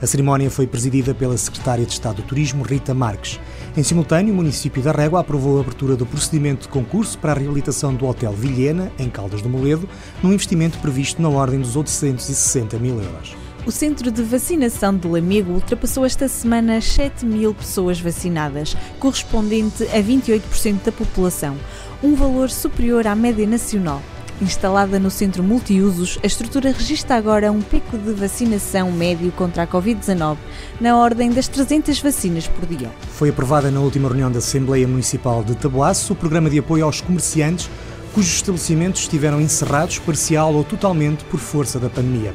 [0.00, 3.40] A cerimónia foi presidida pela Secretária de Estado do Turismo, Rita Marques.
[3.76, 7.34] Em simultâneo, o município da Régua aprovou a abertura do procedimento de concurso para a
[7.34, 9.88] reabilitação do Hotel Vilhena, em Caldas do Moledo,
[10.22, 13.43] num investimento previsto na ordem dos 860 mil euros.
[13.66, 20.02] O centro de vacinação de Lamego ultrapassou esta semana 7 mil pessoas vacinadas, correspondente a
[20.02, 21.56] 28% da população,
[22.02, 24.02] um valor superior à média nacional.
[24.38, 29.66] Instalada no centro multiusos, a estrutura registra agora um pico de vacinação médio contra a
[29.66, 30.36] Covid-19,
[30.78, 32.90] na ordem das 300 vacinas por dia.
[33.12, 37.00] Foi aprovada na última reunião da Assembleia Municipal de Taboaço o programa de apoio aos
[37.00, 37.70] comerciantes
[38.14, 42.32] cujos estabelecimentos estiveram encerrados parcial ou totalmente por força da pandemia.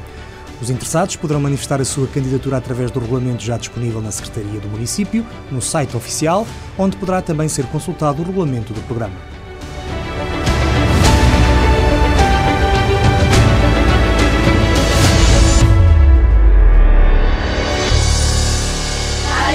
[0.60, 4.68] Os interessados poderão manifestar a sua candidatura através do regulamento já disponível na Secretaria do
[4.68, 6.46] Município, no site oficial,
[6.76, 9.14] onde poderá também ser consultado o regulamento do programa.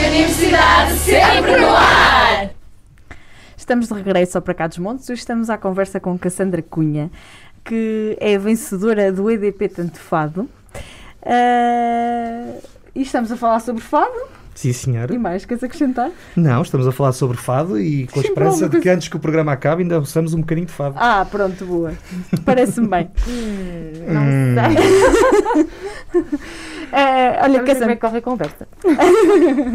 [0.08, 2.50] Universidade sempre no ar!
[3.56, 5.10] Estamos de regresso ao Para Cá dos Montes.
[5.10, 7.12] Hoje estamos à conversa com Cassandra Cunha,
[7.64, 10.50] que é a vencedora do EDP Tanto Fado.
[11.26, 12.52] Ah,
[12.94, 14.14] e estamos a falar sobre fado.
[14.54, 15.14] Sim, senhora.
[15.14, 16.12] E mais, queres acrescentar?
[16.34, 18.72] Não, estamos a falar sobre fado e com a Sim, esperança pronto.
[18.72, 20.96] de que antes que o programa acabe ainda ouçamos um bocadinho de fado.
[20.98, 21.92] Ah, pronto, boa.
[22.46, 23.12] Parece-me bem.
[24.08, 24.56] Não Hum.
[24.56, 25.68] sei.
[26.94, 28.68] Ah, olha, Olha, como é Cassandra, que corre a conversa.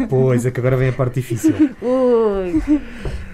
[0.09, 1.53] Pois, é que agora vem a parte difícil.
[1.79, 2.81] Ui.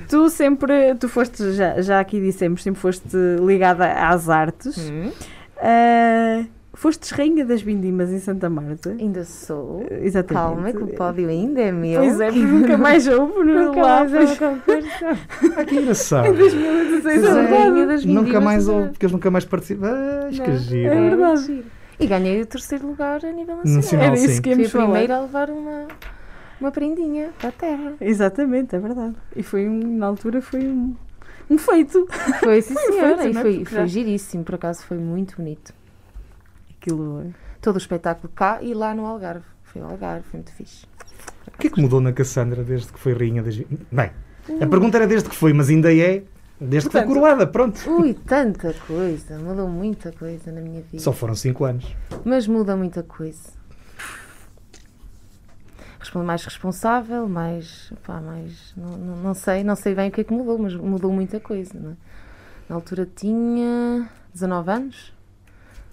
[0.10, 4.78] tu sempre, tu foste, já, já aqui dissemos, sempre foste ligada às artes.
[4.92, 5.12] Hum,
[5.60, 6.44] Ah,
[6.80, 8.92] fostes rainha das vindimas em Santa Marta.
[9.00, 9.84] ainda sou.
[9.90, 10.34] Exatamente.
[10.46, 12.00] Calma, que o pódio ainda é meu.
[12.02, 14.04] Pois é, porque nunca mais houve no Nunca lá.
[14.04, 15.06] mais houve concurso.
[15.58, 16.34] Ah, que engraçado.
[16.34, 17.54] 2016 é Sou verdade.
[17.64, 19.88] rainha das Nunca mais houve, porque eles nunca mais participam.
[19.92, 20.94] Ah, que giro.
[20.94, 21.64] É verdade.
[22.00, 23.76] E ganhei o terceiro lugar a nível nacional.
[23.78, 24.42] Nacional, Era isso sim.
[24.42, 25.88] que Fui íamos a primeira a levar uma,
[26.62, 27.94] uma prendinha para a terra.
[28.00, 29.16] Exatamente, é verdade.
[29.36, 30.96] E foi um, na altura foi um,
[31.50, 32.06] um feito.
[32.40, 33.18] Foi, sim, senhora.
[33.18, 33.42] feito, E é?
[33.42, 35.74] foi, foi giríssimo, por acaso foi muito bonito.
[36.88, 37.34] Aquilo.
[37.62, 39.46] Todo o espetáculo cá e lá no Algarve.
[39.64, 40.86] Foi ao Algarve, foi muito fixe.
[41.48, 43.58] O que é que mudou na Cassandra desde que foi rainha das...
[43.58, 44.12] Bem,
[44.62, 46.24] a pergunta era desde que foi, mas ainda é
[46.60, 47.80] desde que foi coroada, pronto.
[47.90, 49.38] Ui, tanta coisa.
[49.38, 51.04] Mudou muita coisa na minha vida.
[51.04, 51.96] Só foram 5 anos.
[52.24, 53.58] Mas muda muita coisa.
[56.16, 57.92] Mais responsável, mais.
[58.06, 60.74] Pá, mais não, não, não sei, não sei bem o que é que mudou, mas
[60.74, 61.94] mudou muita coisa, é?
[62.70, 65.17] Na altura tinha 19 anos.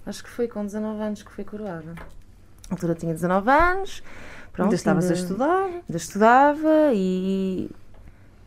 [0.05, 1.93] Acho que foi com 19 anos que foi coroada.
[1.95, 4.03] Na altura tinha 19 anos.
[4.51, 5.65] Pronto, ainda estavas a ainda- estudar.
[5.65, 7.69] Ainda estudava e.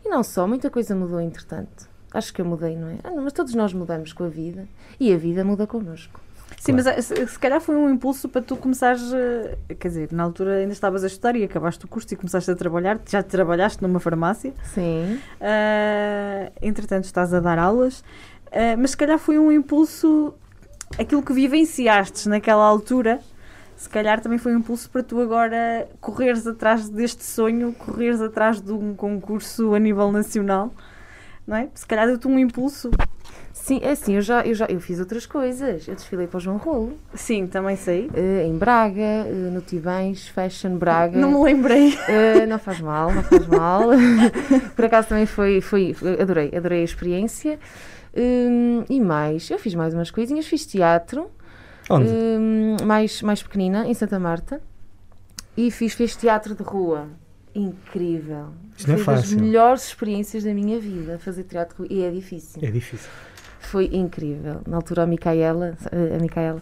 [0.05, 1.87] E não só, muita coisa mudou entretanto.
[2.11, 2.95] Acho que eu mudei, não é?
[3.03, 4.67] Ah, não, mas todos nós mudamos com a vida
[4.99, 6.19] e a vida muda connosco.
[6.59, 9.13] Sim, mas eh, se, se calhar foi um impulso para tu começares.
[9.13, 12.49] eh, Quer dizer, na altura ainda estavas a estudar e acabaste o curso e começaste
[12.49, 12.99] a trabalhar.
[13.07, 14.51] Já trabalhaste numa farmácia.
[14.73, 15.19] Sim.
[15.39, 18.03] Ah, entretanto, estás a dar aulas.
[18.51, 20.33] Ah, mas se calhar foi um impulso.
[20.97, 23.19] Aquilo que vivenciaste naquela altura.
[23.75, 28.59] Se calhar também foi um impulso para tu agora correres atrás deste sonho, correres atrás
[28.59, 30.73] de um concurso a nível nacional,
[31.47, 31.69] não é?
[31.73, 32.91] Se calhar deu-te um impulso.
[33.53, 35.87] Sim, é assim, eu já, eu já eu fiz outras coisas.
[35.87, 36.97] Eu desfilei para o João Rolo.
[37.13, 38.07] Sim, também sei.
[38.07, 41.19] Uh, em Braga, uh, no Tibães, Fashion Braga.
[41.19, 41.93] Não me lembrei.
[41.93, 43.81] Uh, não faz mal, não faz mal.
[44.75, 47.59] Por acaso também foi, foi, adorei, adorei a experiência.
[48.15, 51.29] Um, e mais, eu fiz mais umas coisinhas, fiz teatro.
[51.89, 52.07] Onde?
[52.07, 54.61] Um, mais, mais pequenina, em Santa Marta.
[55.57, 57.07] E fiz, fiz teatro de rua.
[57.53, 58.49] Incrível.
[58.77, 59.41] Isto não é Foi das fácil.
[59.41, 61.99] melhores experiências da minha vida, fazer teatro de rua.
[61.99, 62.61] E é difícil.
[62.63, 63.09] É difícil.
[63.59, 64.61] Foi incrível.
[64.67, 66.61] Na altura a Micaela, a Micaela,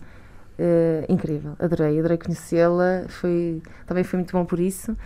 [0.57, 1.55] eh, incrível.
[1.59, 3.05] Adorei, adorei conhecê-la.
[3.07, 4.97] Foi, também foi muito bom por isso.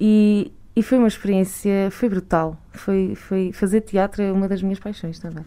[0.00, 2.56] E, e foi uma experiência, foi brutal.
[2.72, 5.44] Foi, foi, fazer teatro é uma das minhas paixões também.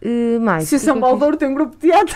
[0.00, 2.14] Eh, mais, Se o é São Baldouro tem um grupo de teatro,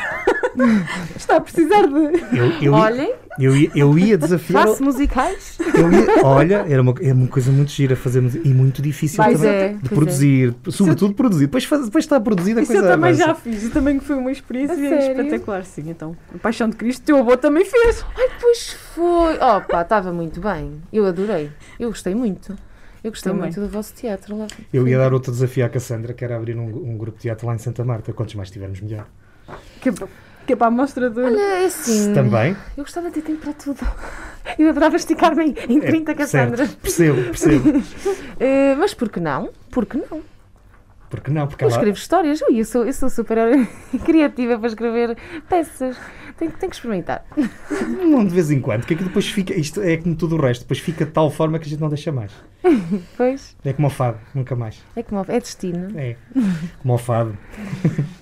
[1.16, 1.94] está a precisar de.
[2.36, 4.68] Eu, eu, Olhem, eu, ia- eu ia desafiar.
[4.68, 5.58] faço musicais.
[5.74, 9.22] eu ia- olha, era uma, é uma coisa muito gira fazer música e muito difícil
[9.22, 11.46] também é, de pois produzir, sobretudo produzir.
[11.46, 13.26] Depois, faz, depois está produzida a Isso coisa eu também avança.
[13.26, 15.20] já fiz, e também foi uma experiência A sério?
[15.22, 15.82] espetacular, sim.
[15.88, 18.04] Então, a Paixão de Cristo, teu avô também fez.
[18.16, 19.34] Ai, pois foi.
[19.38, 20.80] Opa, estava muito bem.
[20.92, 21.50] Eu adorei.
[21.80, 22.56] Eu gostei muito.
[23.04, 23.46] Eu gostei Também.
[23.46, 24.46] muito do vosso teatro lá.
[24.72, 27.46] Eu ia dar outro desafio à Cassandra, que era abrir um, um grupo de teatro
[27.46, 28.12] lá em Santa Marta.
[28.12, 29.06] Quantos mais tivermos, melhor.
[29.80, 29.92] Que, é
[30.46, 31.20] que é para a mostra de.
[31.20, 32.12] Olha, é assim.
[32.14, 32.56] Também.
[32.76, 33.80] Eu gostava de ter tempo para tudo.
[34.58, 36.66] Eu adorava esticar-me em- em 30, Cassandra.
[36.66, 37.82] Certo, percebo, percebo.
[38.40, 39.50] Eh, mas por que não?
[39.70, 40.20] Por que não?
[41.08, 41.46] Porque não?
[41.46, 42.40] Porque Eu ela, escrevo histórias.
[42.42, 43.38] Ui, eu, sou, eu sou super
[44.04, 45.16] criativa para escrever
[45.48, 45.96] peças.
[46.38, 47.24] Tenho, tenho que experimentar.
[48.10, 50.62] não de vez em quando, que aqui depois fica, isto é como tudo o resto,
[50.62, 52.32] depois fica de tal forma que a gente não deixa mais.
[53.16, 54.82] Pois, É como o fado, nunca mais.
[54.94, 55.98] é como é destino.
[55.98, 56.16] É,
[56.82, 57.36] como o fado.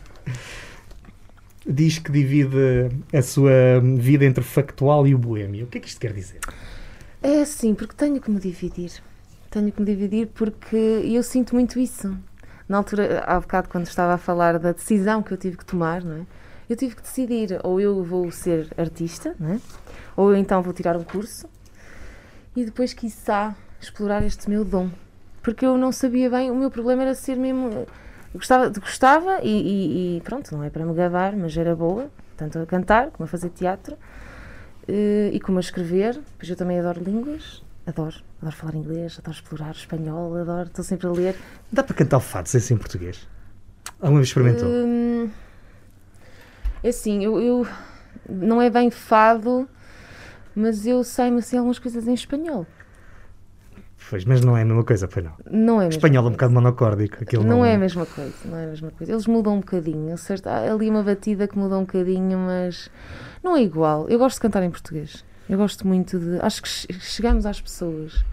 [1.67, 3.53] Diz que divide a sua
[3.99, 5.67] vida entre o factual e o boêmio.
[5.67, 6.41] O que é que isto quer dizer?
[7.23, 8.91] É assim, porque tenho que me dividir.
[9.51, 12.17] Tenho que me dividir porque eu sinto muito isso.
[12.69, 16.03] Na altura, há bocado, quando estava a falar da decisão que eu tive que tomar,
[16.03, 16.27] não é?
[16.71, 19.61] Eu tive que decidir, ou eu vou ser artista, não é?
[20.17, 21.49] ou eu então vou tirar um curso
[22.55, 24.89] e depois, quiçá, explorar este meu dom.
[25.43, 27.87] Porque eu não sabia bem, o meu problema era ser mesmo.
[28.33, 32.59] Gostava, gostava e, e- e pronto, não é para me gabar, mas era boa, tanto
[32.61, 33.97] a cantar como a fazer teatro
[34.87, 36.21] eh, e como a escrever.
[36.39, 41.09] Pois eu também adoro línguas, adoro, adoro falar inglês, adoro explorar espanhol, adoro, estou sempre
[41.09, 41.35] a ler.
[41.73, 43.27] Dá para cantar o fado sem ser em português?
[44.01, 44.69] Alguma vez experimentou?
[44.69, 45.31] Hum,
[46.89, 47.67] assim, eu, eu-
[48.29, 49.69] não é bem fado,
[50.55, 52.67] mas eu sei-me assim algumas coisas em espanhol.
[54.09, 55.33] Pois, mas não é a mesma coisa, pois não.
[55.49, 57.19] Não é Espanhol é um bocado monocórdico.
[57.23, 59.13] Aquilo Não não, é a mesma coisa, não é a mesma coisa.
[59.13, 60.49] Eles mudam um bocadinho, certo?
[60.49, 62.91] Há ali uma batida que muda um bocadinho, mas
[63.43, 64.09] não é igual.
[64.09, 65.25] Eu gosto de cantar em português.
[65.49, 66.41] Eu gosto muito de.
[66.41, 68.25] Acho que che- chegamos às pessoas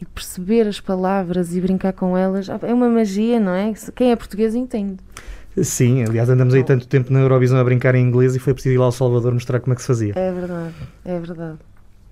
[0.00, 3.74] e perceber as palavras e brincar com elas é uma magia, não é?
[3.94, 4.96] Quem é português entende.
[5.60, 8.74] Sim, aliás, andamos aí tanto tempo na Eurovisão a brincar em inglês e foi preciso
[8.74, 10.12] ir lá ao Salvador mostrar como é que se fazia.
[10.16, 11.58] É verdade, é verdade.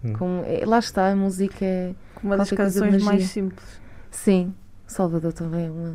[0.05, 0.13] Hum.
[0.15, 1.95] Com- é- lá está, a música é.
[2.23, 3.65] Uma das canções mais simples.
[4.11, 4.53] Sim,
[4.87, 5.95] Salvador também é, uma,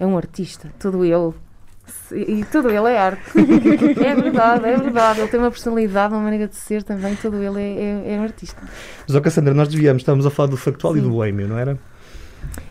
[0.00, 0.72] é um artista.
[0.78, 1.32] Tudo ele.
[2.12, 3.22] E tudo ele é arte.
[3.36, 5.20] é verdade, é verdade.
[5.20, 7.14] Ele tem uma personalidade, uma maneira de ser também.
[7.16, 7.74] Tudo ele é,
[8.10, 8.60] é, é um artista.
[9.06, 11.06] Mas, ó Cassandra, nós desviamos, estávamos a falar do factual e Sim.
[11.06, 11.78] do boêmio, não era?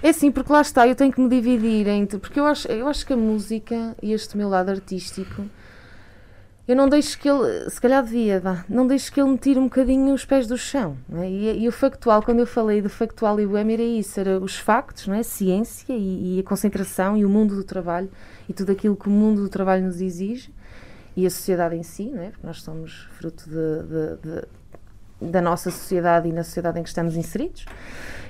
[0.03, 2.17] É sim, porque lá está, eu tenho que me dividir entre.
[2.19, 5.45] Porque eu acho, eu acho que a música e este meu lado artístico,
[6.67, 7.69] eu não deixo que ele.
[7.69, 10.57] Se calhar devia, vá, não deixo que ele me tire um bocadinho os pés do
[10.57, 10.97] chão.
[11.13, 11.29] é?
[11.29, 14.57] E, e o factual, quando eu falei do factual e boêmio, era isso: era os
[14.57, 15.23] factos, não é?
[15.23, 18.09] ciência e, e a concentração e o mundo do trabalho
[18.47, 20.53] e tudo aquilo que o mundo do trabalho nos exige
[21.15, 22.29] e a sociedade em si, não é?
[22.29, 24.47] Porque nós somos fruto de- de- de-
[25.21, 27.65] da nossa sociedade e na sociedade em que estamos inseridos.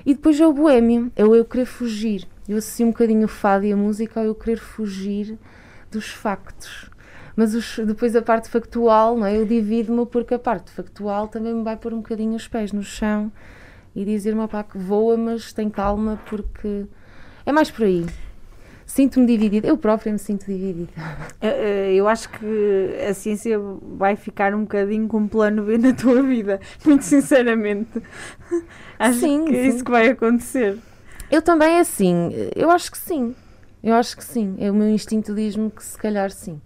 [0.06, 2.28] E depois é o boêmio, é o eu querer fugir.
[2.50, 5.38] Eu associo um bocadinho o fado e a música ao eu querer fugir
[5.92, 6.90] dos factos.
[7.36, 9.38] Mas os- depois a parte factual, não é?
[9.38, 12.84] eu divido-me porque a parte factual também me vai pôr um bocadinho os pés no
[12.84, 13.32] chão
[13.96, 16.86] e dizer-me, pá, que voa, mas tem calma porque
[17.46, 18.06] é mais por aí.
[18.94, 20.92] Sinto-me dividida, eu própria me sinto dividida.
[21.40, 22.46] Eh, eh, Eu acho que
[23.10, 23.58] a ciência
[23.98, 27.90] vai ficar um bocadinho com um plano B na tua vida, muito sinceramente.
[29.00, 29.70] Acho Sim, que é sim.
[29.70, 30.78] isso que vai acontecer.
[31.32, 33.34] Eu também, assim, eu acho que sim.
[33.82, 34.56] Eu acho que sim.
[34.60, 36.60] É, O meu instinto diz-me que se calhar sim.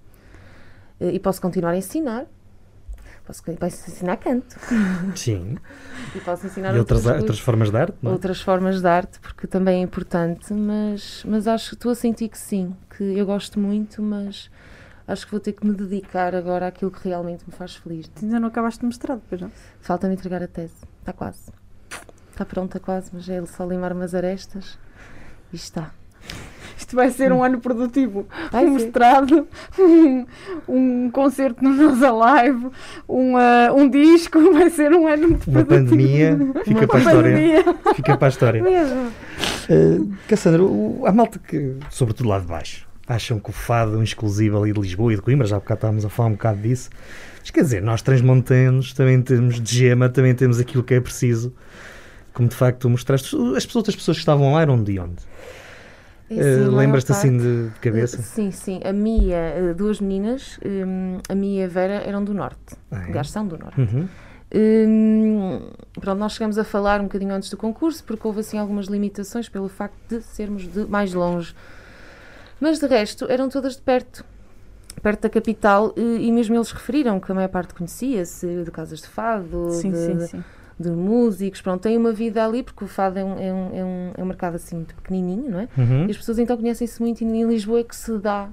[0.99, 2.25] E posso continuar a ensinar.
[3.25, 4.55] Posso, posso ensinar canto.
[5.15, 5.57] Sim.
[6.13, 8.13] E posso ensinar E outras, outras, outras formas de arte, não é?
[8.13, 12.29] outras formas de arte, porque também é importante, mas, mas acho que estou a sentir
[12.29, 14.49] que sim, que eu gosto muito, mas
[15.07, 18.09] acho que vou ter que me dedicar agora àquilo que realmente me faz feliz.
[18.21, 19.51] Ainda não acabaste de mestrado, pois não?
[19.81, 20.75] Falta-me entregar a tese.
[20.99, 21.51] Está quase.
[22.31, 24.77] Está pronta quase, mas é só limar umas arestas
[25.51, 25.91] e está.
[26.85, 28.27] Isto vai ser um ano produtivo.
[28.51, 30.25] Vai um mestrado, um,
[30.69, 32.67] um, concerto no Nossa Live,
[33.09, 35.89] um, uh, um disco, vai ser um ano muito Uma produtivo.
[35.89, 37.63] pandemia, fica Uma para a história.
[37.95, 38.63] Fica para a história.
[38.63, 39.11] Mesmo.
[39.67, 43.97] Uh, Cassandra, o, a malta que, sobretudo lá de baixo, acham que o fado é
[43.97, 46.33] um exclusivo ali de Lisboa e de Coimbra, já há bocado estávamos a falar um
[46.33, 46.91] bocado disso.
[47.39, 51.51] Mas quer dizer, nós transmontanos também temos de gema, também temos aquilo que é preciso,
[52.31, 53.35] como de facto tu mostraste.
[53.55, 55.23] As outras pessoas que estavam lá eram de onde?
[56.29, 58.19] Uh, Lembras-te assim de, de, cabeça?
[58.19, 58.81] Uh, sim, sim.
[58.83, 62.75] A Mia, uh, duas meninas, um, a Mia e a Vera eram do Norte.
[62.91, 63.23] Ah, é?
[63.23, 63.79] são do Norte.
[63.79, 64.07] Uhum.
[64.53, 65.61] Um,
[65.99, 69.49] pronto, nós chegamos a falar um bocadinho antes do concurso, porque houve assim algumas limitações
[69.49, 71.53] pelo facto de sermos de mais longe.
[72.59, 74.25] Mas de resto, eram todas de perto
[75.01, 79.01] perto da capital e, e, mesmo eles referiram que a maior parte conhecia-se de casas
[79.01, 80.43] de fado, sim, de, sim, sim.
[80.79, 83.83] De, músicos, pronto, tem uma vida ali porque o fado é um, é um, é
[83.83, 85.67] um, é um mercado assim muito pequenininho, não é?
[85.77, 86.07] Uhum.
[86.07, 88.49] E as pessoas então conhecem-se muito e em Lisboa é que se dá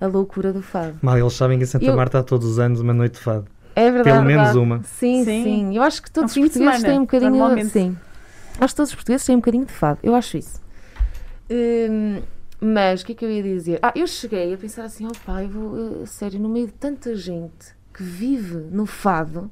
[0.00, 0.98] a loucura do fado.
[1.02, 1.96] Mal eles sabem que em Santa Eu...
[1.96, 3.46] Marta há todos os anos uma noite de fado.
[3.74, 4.16] É verdade.
[4.16, 4.58] Pelo menos verdade.
[4.58, 4.82] uma.
[4.82, 7.64] Sim, sim, sim, Eu acho que todos os portugueses têm um bocadinho.
[7.68, 7.96] Sim.
[8.60, 10.00] Acho que todos os portugueses têm um bocadinho de fado.
[10.02, 10.60] Eu acho isso.
[11.48, 12.20] Hum,
[12.60, 13.78] mas o que é que eu ia dizer?
[13.80, 17.14] Ah, eu cheguei a pensar assim: oh pai, vou, uh, sério, no meio de tanta
[17.14, 19.50] gente que vive no fado,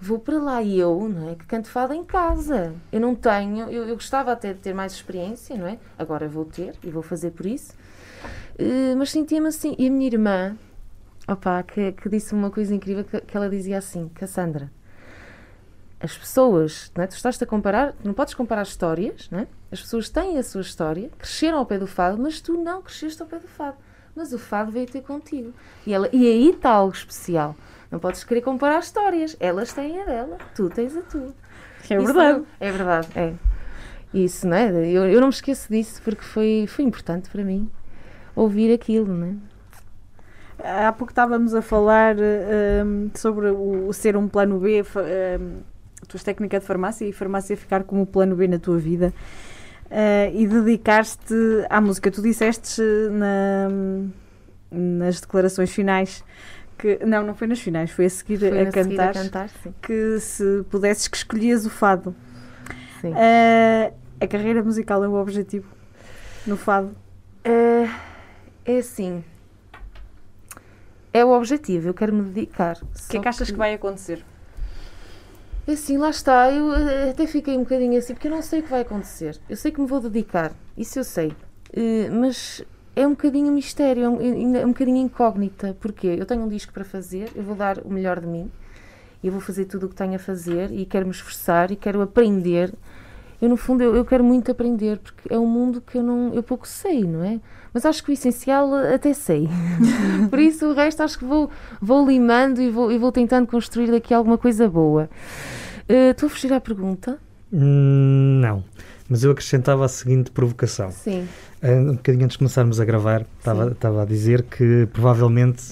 [0.00, 1.34] vou para lá e eu, não é?
[1.34, 2.74] Que canto fado em casa.
[2.92, 5.78] Eu não tenho, eu, eu gostava até de ter mais experiência, não é?
[5.98, 7.72] Agora vou ter e vou fazer por isso.
[8.58, 9.74] Uh, mas sentia-me assim.
[9.78, 10.56] E a minha irmã,
[11.28, 14.70] opa, que, que disse uma coisa incrível, que, que ela dizia assim: Cassandra,
[16.00, 17.06] as pessoas, não é?
[17.06, 19.46] tu estás a comparar, não podes comparar histórias, não é?
[19.72, 23.20] As pessoas têm a sua história, cresceram ao pé do fado, mas tu não cresceste
[23.20, 23.76] ao pé do fado.
[24.14, 25.52] Mas o fado veio ter contigo.
[25.86, 27.54] E, ela, e aí está algo especial.
[27.90, 29.36] Não podes querer comparar histórias.
[29.38, 31.34] Elas têm a dela, tu tens a tua.
[31.88, 32.44] É verdade.
[32.58, 33.32] é verdade, é.
[34.12, 34.70] Isso, não é?
[34.70, 37.70] Eu, eu não me esqueço disso porque foi, foi importante para mim
[38.34, 40.86] ouvir aquilo, não é?
[40.86, 45.60] Há pouco estávamos a falar um, sobre o, o, ser um plano B, um,
[46.02, 49.12] a tua técnica de farmácia e farmácia ficar como plano B na tua vida
[49.86, 51.34] uh, e dedicar-te
[51.68, 52.10] à música.
[52.10, 53.68] Tu disseste na,
[54.70, 56.24] nas declarações finais
[56.78, 59.50] que não, não foi nas finais, foi a seguir, foi a, cantar, a cantar
[59.82, 62.14] que se pudesses que escolhias o fado.
[63.00, 63.12] Sim.
[63.12, 65.68] Uh, a carreira musical é o objetivo
[66.46, 66.88] no fado?
[67.46, 67.88] Uh,
[68.64, 69.24] é assim.
[71.12, 72.76] É o objetivo, eu quero me dedicar.
[72.76, 73.52] O que é que achas que...
[73.52, 74.22] que vai acontecer?
[75.66, 76.50] É assim, lá está.
[76.52, 79.38] Eu eh, até fiquei um bocadinho assim, porque eu não sei o que vai acontecer.
[79.48, 81.28] Eu sei que me vou dedicar, isso eu sei.
[81.76, 82.62] Uh, mas
[82.96, 85.76] é um bocadinho mistério, é um, é um bocadinho incógnita.
[85.78, 88.50] Porque eu tenho um disco para fazer, eu vou dar o melhor de mim,
[89.22, 92.00] eu vou fazer tudo o que tenho a fazer e quero me esforçar e quero
[92.00, 92.72] aprender.
[93.40, 96.32] Eu, no fundo, eu, eu quero muito aprender, porque é um mundo que eu, não,
[96.32, 97.38] eu pouco sei, não é?
[97.74, 99.46] Mas acho que o essencial até sei.
[100.30, 103.90] Por isso, o resto acho que vou, vou limando e vou, e vou tentando construir
[103.90, 105.10] daqui alguma coisa boa.
[105.86, 107.18] Uh, estou a fugir à pergunta?
[107.52, 108.64] Hum, não.
[109.08, 110.90] Mas eu acrescentava a seguinte provocação.
[110.90, 111.28] Sim.
[111.66, 115.64] Uh, um bocadinho antes de começarmos a gravar, estava, estava a dizer que provavelmente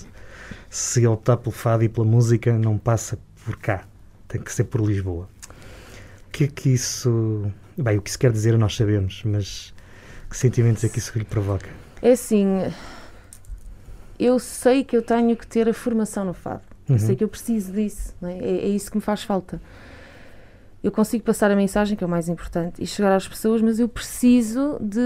[0.68, 3.84] se optar pelo fado e pela música não passa por cá.
[4.26, 5.28] Tem que ser por Lisboa.
[6.26, 7.48] O que é que isso.
[7.78, 9.72] Bem, o que isso quer dizer nós sabemos, mas
[10.28, 11.68] que sentimentos é que isso lhe provoca?
[12.02, 12.44] É assim.
[14.18, 16.62] Eu sei que eu tenho que ter a formação no fado.
[16.88, 16.96] Uhum.
[16.96, 18.12] Eu sei que eu preciso disso.
[18.20, 18.32] É?
[18.32, 19.60] É, é isso que me faz falta
[20.84, 23.80] eu consigo passar a mensagem, que é o mais importante, e chegar às pessoas, mas
[23.80, 25.00] eu preciso de,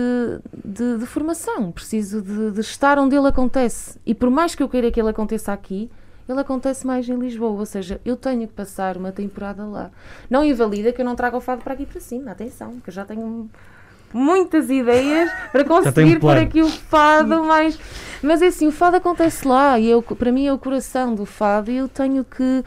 [0.65, 3.97] de, de formação, preciso de, de, estar onde ele acontece.
[4.05, 5.89] E por mais que eu queira que ele aconteça aqui,
[6.29, 9.93] ele acontece mais em Lisboa, ou seja, eu tenho que passar uma temporada lá.
[10.29, 12.95] Não invalida que eu não traga o fado para aqui para cima, atenção, que eu
[12.95, 13.49] já tenho
[14.13, 17.79] muitas ideias para conseguir um pôr aqui o fado mais.
[18.21, 21.25] Mas é assim, o fado acontece lá, e eu, para mim é o coração do
[21.25, 22.65] fado, e eu tenho que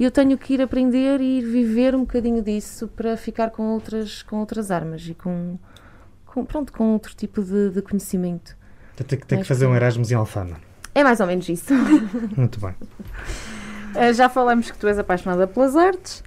[0.00, 3.64] e eu tenho que ir aprender e ir viver um bocadinho disso para ficar com
[3.64, 5.58] outras, com outras armas e com,
[6.24, 8.56] com pronto, com outro tipo de, de conhecimento.
[8.94, 10.56] Então tem, tem que fazer um Erasmus em Alfama.
[10.94, 11.74] É mais ou menos isso.
[12.34, 12.74] Muito bem.
[13.94, 16.24] Uh, já falamos que tu és apaixonada pelas artes.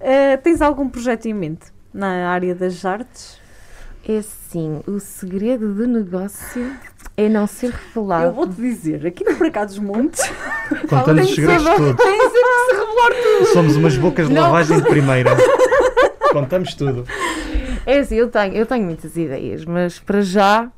[0.00, 3.38] Uh, tens algum projeto em mente na área das artes?
[4.08, 6.74] É sim, o segredo do negócio
[7.16, 8.24] é não ser revelado.
[8.24, 10.28] Eu vou-te dizer, aqui no Mercado dos Montes.
[10.90, 11.96] Contando os segredos todos.
[11.96, 13.52] Tem sempre que se revelar tudo.
[13.52, 14.42] Somos umas bocas de não.
[14.42, 15.30] lavagem de primeira.
[16.32, 17.04] Contamos tudo.
[17.86, 20.68] É assim, eu tenho, eu tenho muitas ideias, mas para já,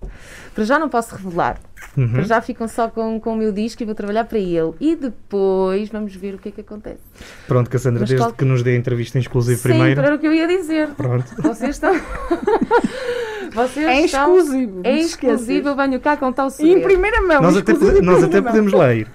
[0.55, 1.59] para já não posso revelar.
[1.97, 2.13] Uhum.
[2.13, 4.73] Para já ficam só com, com o meu disco e vou trabalhar para ele.
[4.81, 6.99] E depois vamos ver o que é que acontece.
[7.47, 8.33] Pronto, Cassandra, Mas desde qual...
[8.35, 10.01] que nos dê a entrevista em exclusivo Sim, primeiro.
[10.01, 10.89] era o que eu ia dizer.
[10.91, 11.25] Pronto.
[11.41, 11.95] Vocês estão.
[13.55, 14.81] Vocês É exclusivo.
[14.83, 16.83] É não te exclusivo, eu venho cá contar o E em segredo.
[16.83, 17.41] primeira mão.
[17.43, 19.07] Nós até, pode- nós até podemos lá ir.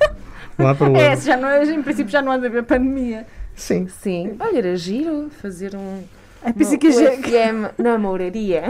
[0.57, 0.99] Não há problema.
[1.11, 3.25] É, já não, é- em princípio já não anda a ver pandemia.
[3.55, 3.87] Sim.
[4.01, 4.35] Sim.
[4.39, 6.03] Olha, era giro fazer um.
[6.43, 8.63] É pensei que já- FM namoraria.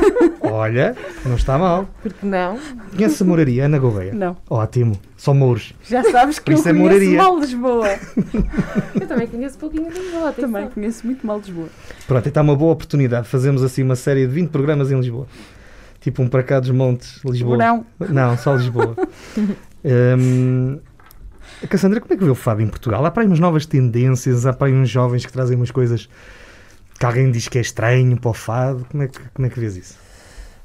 [0.40, 1.88] Olha, não está mal.
[2.02, 2.58] Porque não?
[2.94, 4.14] Conhece a moraria, Ana Gouveia?
[4.14, 4.36] Não.
[4.48, 4.96] Ótimo.
[5.16, 5.74] Só mouros.
[5.82, 7.16] Já sabes que eu é conheço moraria.
[7.18, 7.88] mal Lisboa.
[9.00, 10.32] Eu também conheço um pouquinho de Lisboa.
[10.32, 11.68] Também conheço muito mal Lisboa.
[12.06, 13.26] Pronto, então é uma boa oportunidade.
[13.28, 15.26] Fazemos assim uma série de 20 programas em Lisboa.
[16.00, 17.56] Tipo um para cá dos montes, Lisboa.
[17.56, 17.86] Verão.
[17.98, 18.94] Não, só Lisboa.
[19.88, 20.80] Hum,
[21.68, 23.04] Cassandra, como é que vê o fado em Portugal?
[23.06, 26.08] Há para aí umas novas tendências, há para aí uns jovens que trazem umas coisas
[26.96, 28.86] que alguém diz que é estranho para o fado.
[28.90, 29.98] Como é que, como é que vês isso?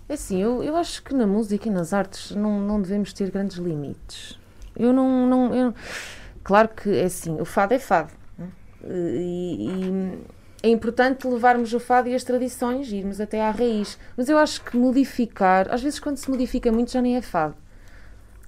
[0.10, 3.30] É Assim, eu, eu acho que na música e nas artes não, não devemos ter
[3.32, 4.38] grandes limites.
[4.76, 5.28] Eu não.
[5.28, 5.74] não eu-
[6.44, 8.12] claro que é assim, o fado é fado.
[8.38, 8.50] né?
[8.84, 10.20] E, e
[10.64, 13.98] é importante levarmos o fado e as tradições, irmos até à raiz.
[14.18, 17.56] Mas eu acho que modificar, às vezes quando se modifica muito já nem é fado.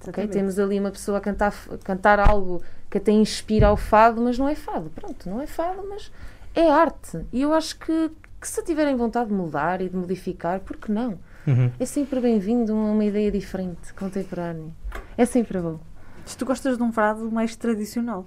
[0.06, 0.28] ok?
[0.28, 4.48] Temos ali uma pessoa a cantar, cantar algo que até inspira ao fado, mas não
[4.48, 4.90] é fado.
[4.94, 6.12] Pronto, não é fado, mas
[6.54, 7.20] é arte.
[7.32, 10.90] E eu acho que, que se tiverem vontade de mudar e de modificar, por que
[10.92, 11.18] não?
[11.46, 11.70] Uhum.
[11.78, 14.70] É sempre bem-vindo a uma ideia diferente, contemporânea.
[15.16, 15.78] É sempre bom.
[16.24, 18.24] Se tu gostas de um fado mais tradicional,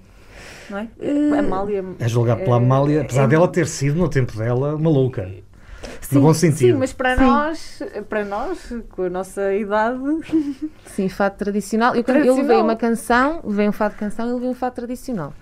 [0.69, 0.87] não é?
[0.99, 1.83] Eh, Amália.
[1.99, 5.27] É julgar pela é- Amália, apesar é- dela ter sido, no tempo dela, uma louca.
[6.01, 6.73] Sim, no bom sentido.
[6.73, 7.23] Sim, mas para Sim.
[7.25, 9.99] nós, para nós, com a nossa idade,
[10.85, 11.95] Sim, fado tradicional.
[11.95, 12.41] Eu, quando- eu Tradicional.
[12.47, 15.33] levei uma canção, levei um fado canção e levei um fado tradicional.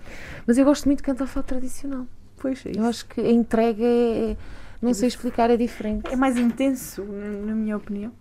[0.47, 2.05] Mas eu gosto muito de cantar fado tradicional.
[2.45, 4.35] Pois é, Eu acho que a entrega é.
[4.81, 6.03] Não sei explicar, é diferente.
[6.11, 8.11] é mais intenso, na, minha opinião.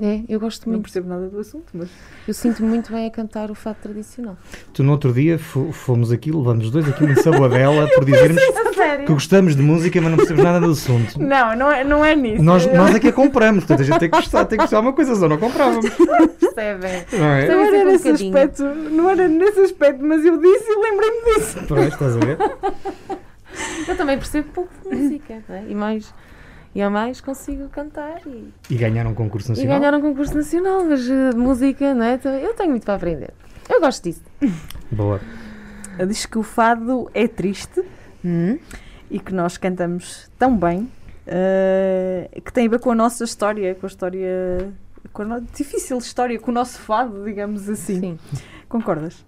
[0.00, 0.84] É, eu gosto Não muito.
[0.84, 1.88] percebo nada do assunto, mas
[2.26, 4.36] Eu sinto muito bem a cantar o fado tradicional.
[4.72, 8.40] Tu, no outro dia, fo- fomos aqui, levamos os dois aqui uma saboadela por dizermos
[9.04, 11.20] que gostamos de música, mas não percebemos nada do assunto.
[11.20, 12.42] Não, não é, não é nisso.
[12.42, 14.64] Nós, Eu- nós é que a compramos, portanto a gente tem que gostar, tem que
[14.64, 15.84] gostar de uma coisa, só não comprávamos.
[16.40, 17.04] Percebem?
[17.12, 17.48] Não é?
[17.48, 18.36] não era um nesse bocadinho.
[18.36, 21.58] aspecto, não era nesse aspecto, mas eu disse e lembrei-me disso.
[21.66, 22.38] Pronto, estás a ver?
[23.88, 25.42] Eu também percebo pouco de música.
[25.48, 25.64] não é?
[25.68, 26.14] E mais.
[26.74, 29.78] E a mais consigo cantar e, E ganhar um concurso e nacional.
[29.78, 32.18] ganhar um concurso nacional, mas eh, música, não é?
[32.42, 33.34] Eu tenho muito para aprender.
[33.68, 34.22] Eu gosto disso.
[34.90, 35.20] Boa.
[36.08, 37.82] Diz que o fado é triste
[38.24, 38.58] Hum?
[39.10, 40.88] e que nós cantamos tão bem
[41.26, 44.72] eh, que tem a ver com a nossa história, com a história.
[45.12, 48.00] com a no- difícil história, com o nosso fado, digamos assim.
[48.00, 48.18] Sim.
[48.68, 49.24] Concordas?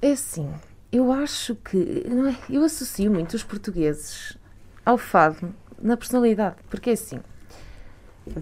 [0.00, 0.48] É assim,
[0.96, 2.04] eu acho que.
[2.06, 4.36] É, eu associo muito os portugueses
[4.84, 7.20] ao fado na personalidade, porque é assim.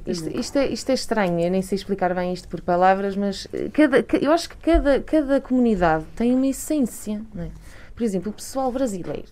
[0.06, 3.48] Isto, isto é, isto é estranho, eu nem sei explicar bem isto por palavras, mas
[3.52, 7.20] eh, cada, ca- eu acho que cada, cada comunidade tem uma essência.
[7.36, 7.48] É?
[7.94, 9.24] Por exemplo, o pessoal brasileiro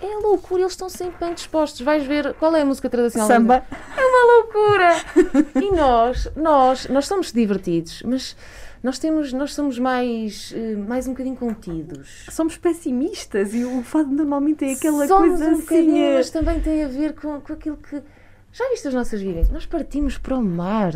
[0.00, 1.82] é loucura, eles estão sempre bem dispostos.
[1.82, 3.62] Vais ver qual é a música tradicional Samba.
[3.96, 4.96] é uma loucura!
[5.62, 8.34] E nós, nós, nós somos divertidos, mas
[8.82, 12.26] nós temos, nós somos mais, eh, mais um bocadinho contidos.
[12.30, 15.60] Somos pessimistas e o fado normalmente é aquela Somos coisa um assim.
[15.62, 18.00] bocadinho, eh, mas também tem a ver com, com aquilo que.
[18.52, 19.50] Já viste as nossas vivências?
[19.50, 20.92] Nós partimos para o mar.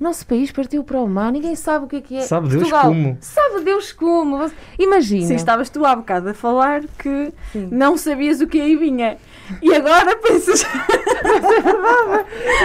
[0.00, 2.20] O nosso país partiu para o mar, ninguém sabe o que é que é.
[2.20, 2.84] Sabe Deus Portugal.
[2.84, 3.18] como.
[3.20, 4.38] Sabe Deus como.
[4.38, 5.26] Você- Imagina.
[5.26, 7.68] Sim, estavas tu há bocado a falar que Sim.
[7.72, 9.18] não sabias o que aí vinha.
[9.60, 10.62] E agora pensas.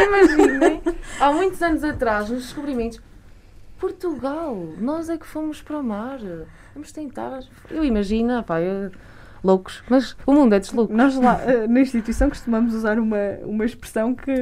[0.08, 0.82] Imaginem,
[1.20, 3.01] há muitos anos atrás, nos descobrimentos,
[3.88, 6.17] Portugal, nós é que fomos para o mar.
[6.73, 7.41] Vamos tentar.
[7.69, 8.89] Eu imagino, pá, eu-
[9.43, 10.95] loucos, mas o mundo é dos loucos.
[10.95, 14.34] Nós lá eh, na instituição costumamos usar uma, uma expressão que,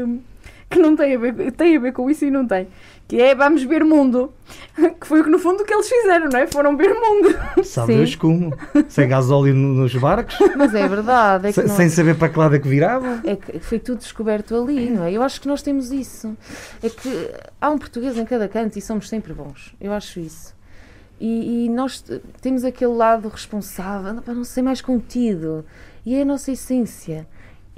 [0.70, 2.68] que não tem a, ver, tem a ver com isso e não tem.
[3.12, 4.32] Que é vamos ver mundo.
[5.02, 6.48] Que foi no fundo o que eles fizeram, não é?
[6.48, 7.36] Foram ver mundo.
[7.66, 7.96] Sabe.
[7.98, 8.56] Deus como.
[8.88, 12.30] Sem gasóleo no- nos barcos, Mas é verdade, é que sem, não- sem saber para
[12.30, 13.20] que lado é que viravam.
[13.26, 15.12] É que foi tudo descoberto ali, não é?
[15.12, 16.38] Eu acho que nós temos isso.
[16.82, 19.74] É que há um português em cada canto e somos sempre bons.
[19.82, 20.56] Eu acho isso.
[21.20, 22.02] E, e nós
[22.42, 25.66] temos aquele lado responsável, para não ser mais contido.
[26.06, 27.28] E é a nossa essência.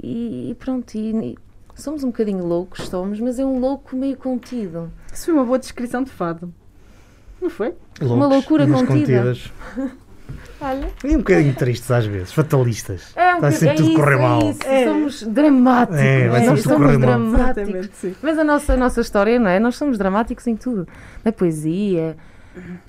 [0.00, 1.38] E, e pronto, e, e
[1.74, 4.92] somos um bocadinho loucos, somos, mas é um louco meio contido.
[5.14, 6.52] Isso foi uma boa descrição de fado.
[7.40, 7.74] Não foi?
[8.00, 9.22] Loucos, loucura umas contida.
[9.22, 9.52] contidas.
[10.60, 10.88] Olha.
[11.04, 13.12] E um bocadinho tristes às vezes, fatalistas.
[13.14, 14.50] É um Vai bocadinho- sempre é tudo isso, correr é mal.
[14.50, 14.60] isso.
[14.66, 14.84] É.
[14.84, 16.00] Somos dramáticos.
[16.00, 17.90] É, vai sempre tudo somos correr dramáticos.
[18.22, 19.60] Mas a nossa, a nossa história, não é?
[19.60, 20.88] Nós somos dramáticos em tudo.
[21.22, 22.16] Na poesia,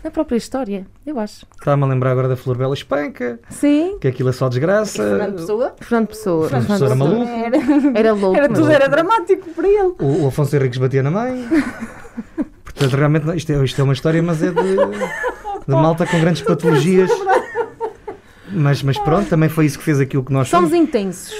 [0.04, 1.46] na própria história, eu acho.
[1.60, 3.98] Estava-me a lembrar agora da Flor Bela Espanca, Sim.
[4.00, 5.04] que aquilo é só desgraça.
[5.36, 5.76] Pessoa?
[5.82, 6.48] Fernando Pessoa.
[6.50, 7.24] Fernando Pessoa era maluco.
[7.28, 8.38] Era, Era louco.
[8.38, 9.96] era tudo era dramático para ele.
[10.00, 11.46] O, o Afonso Henriques batia na mãe.
[12.64, 16.42] Portanto, realmente, isto é, isto é uma história, mas é de, de malta com grandes
[16.42, 17.10] patologias.
[18.52, 20.88] Mas, mas pronto, também foi isso que fez aquilo que nós Somos somos.
[20.88, 21.34] intensos.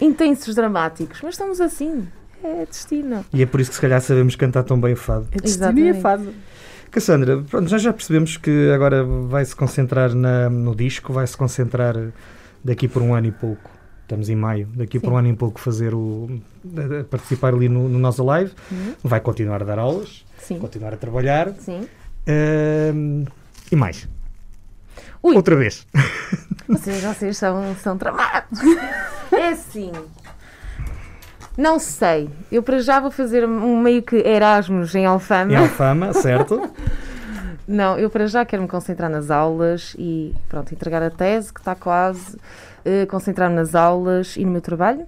[0.00, 1.20] Intensos, dramáticos.
[1.22, 2.06] Mas estamos assim.
[2.44, 3.24] É destino.
[3.32, 5.26] E é por isso que se calhar sabemos cantar tão bem o fado.
[5.32, 6.32] É destino e é fado.
[6.90, 11.36] Cassandra, pronto, nós já percebemos que agora vai se concentrar na, no disco, vai se
[11.36, 11.96] concentrar
[12.62, 13.70] daqui por um ano e pouco.
[14.06, 15.04] Estamos em maio, daqui Sim.
[15.04, 16.40] por um ano e pouco fazer o
[17.10, 18.52] participar ali no, no nosso live.
[18.70, 18.94] Uhum.
[19.02, 20.60] Vai continuar a dar aulas, Sim.
[20.60, 21.52] continuar a trabalhar.
[21.58, 21.88] Sim.
[22.28, 23.26] Uh,
[23.70, 24.08] e mais.
[25.20, 25.34] Ui.
[25.34, 25.84] Outra vez.
[26.68, 28.58] Vocês, vocês são, são tramados.
[29.32, 29.92] É assim.
[31.56, 32.30] Não sei.
[32.50, 35.52] Eu para já vou fazer um meio que Erasmus em Alfama.
[35.52, 36.70] Em Alfama, certo.
[37.66, 41.58] Não, eu para já quero me concentrar nas aulas e pronto, entregar a tese que
[41.58, 42.38] está quase,
[42.86, 45.06] uh, concentrar-me nas aulas e no meu trabalho.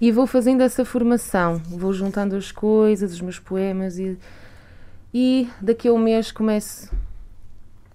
[0.00, 4.16] E vou fazendo essa formação, vou juntando as coisas, os meus poemas e,
[5.12, 6.88] e daqui a um mês começo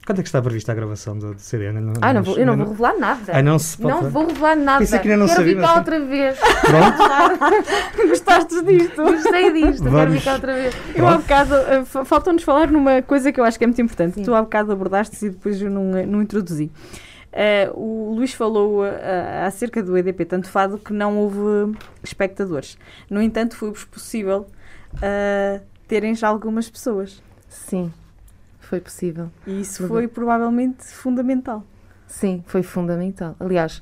[0.06, 1.72] quando é que está prevista a gravação do, do CD?
[1.72, 3.32] Não, ah, não vou, eu não, não vou revelar nada.
[3.32, 4.04] Ah, não se pode...
[4.04, 4.80] Não vou revelar nada.
[4.80, 5.78] Pensei que não quero sabia, ficar mas...
[5.78, 6.40] outra vez.
[6.40, 8.04] Pronto.
[8.10, 9.02] Gostaste disto?
[9.02, 9.84] Gostei disto.
[9.86, 10.00] Vamos.
[10.00, 10.76] Quero ficar outra vez.
[10.94, 14.16] Eu há bocado, uh, faltou-nos falar numa coisa que eu acho que é muito importante.
[14.16, 14.24] Sim.
[14.24, 16.70] Tu há bocado abordaste e depois eu não, não introduzi.
[17.34, 18.88] Uh, o Luís falou uh,
[19.46, 22.78] acerca do EDP Tanto Fado que não houve espectadores.
[23.10, 24.46] No entanto, foi-vos possível
[24.96, 27.22] uh, terem já algumas pessoas.
[27.50, 27.92] Sim
[28.74, 29.30] foi possível.
[29.46, 31.64] E isso foi provavelmente fundamental.
[32.08, 33.36] Sim, foi fundamental.
[33.40, 33.82] Aliás,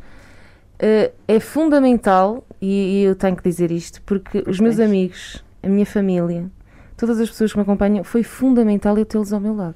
[1.27, 5.85] é fundamental, e, e, eu tenho que dizer isto, porque os meus amigos, a minha
[5.85, 6.49] família,
[6.97, 9.75] todas as pessoas que me acompanham, foi fundamental eu tê-los ao meu lado.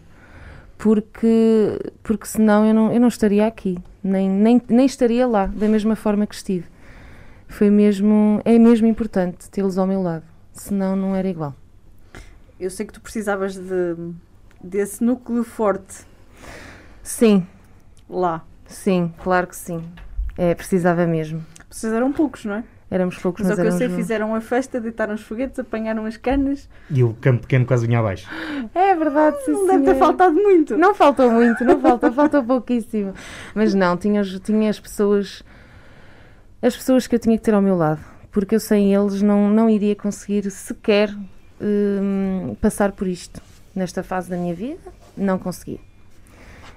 [0.77, 5.67] Porque, porque senão eu não, eu não estaria aqui, nem, nem, nem estaria lá, da
[5.67, 6.65] mesma forma que estive.
[7.47, 11.55] Foi mesmo, é mesmo importante tê-los ao meu lado, senão não era igual.
[12.59, 13.95] Eu sei que tu precisavas de
[14.61, 16.05] desse núcleo forte.
[17.03, 17.45] Sim.
[18.09, 18.43] Lá.
[18.67, 19.83] Sim, claro que sim.
[20.37, 21.45] É, precisava mesmo.
[21.69, 22.63] Vocês eram poucos, não é?
[22.89, 26.17] Éramos poucos, mas, mas que eu sei, fizeram a festa, deitaram os foguetes, apanharam as
[26.17, 26.69] canas.
[26.89, 28.29] E o campo pequeno quase vinha abaixo.
[28.75, 30.77] É verdade, sim, Não deve ter faltado muito.
[30.77, 33.13] Não faltou muito, não faltou, faltou pouquíssimo.
[33.55, 35.43] Mas não, tinha, tinha as pessoas,
[36.61, 38.01] as pessoas que eu tinha que ter ao meu lado.
[38.31, 41.09] Porque eu sem eles não, não iria conseguir sequer
[41.59, 43.41] hum, passar por isto
[43.73, 45.79] nesta fase da minha vida, não consegui.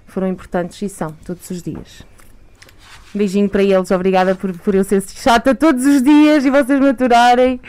[0.06, 2.02] Foram importantes e são, todos os dias.
[3.14, 6.90] Beijinho para eles, obrigada por, por eu ser chata todos os dias e vocês me
[6.90, 7.60] aturarem.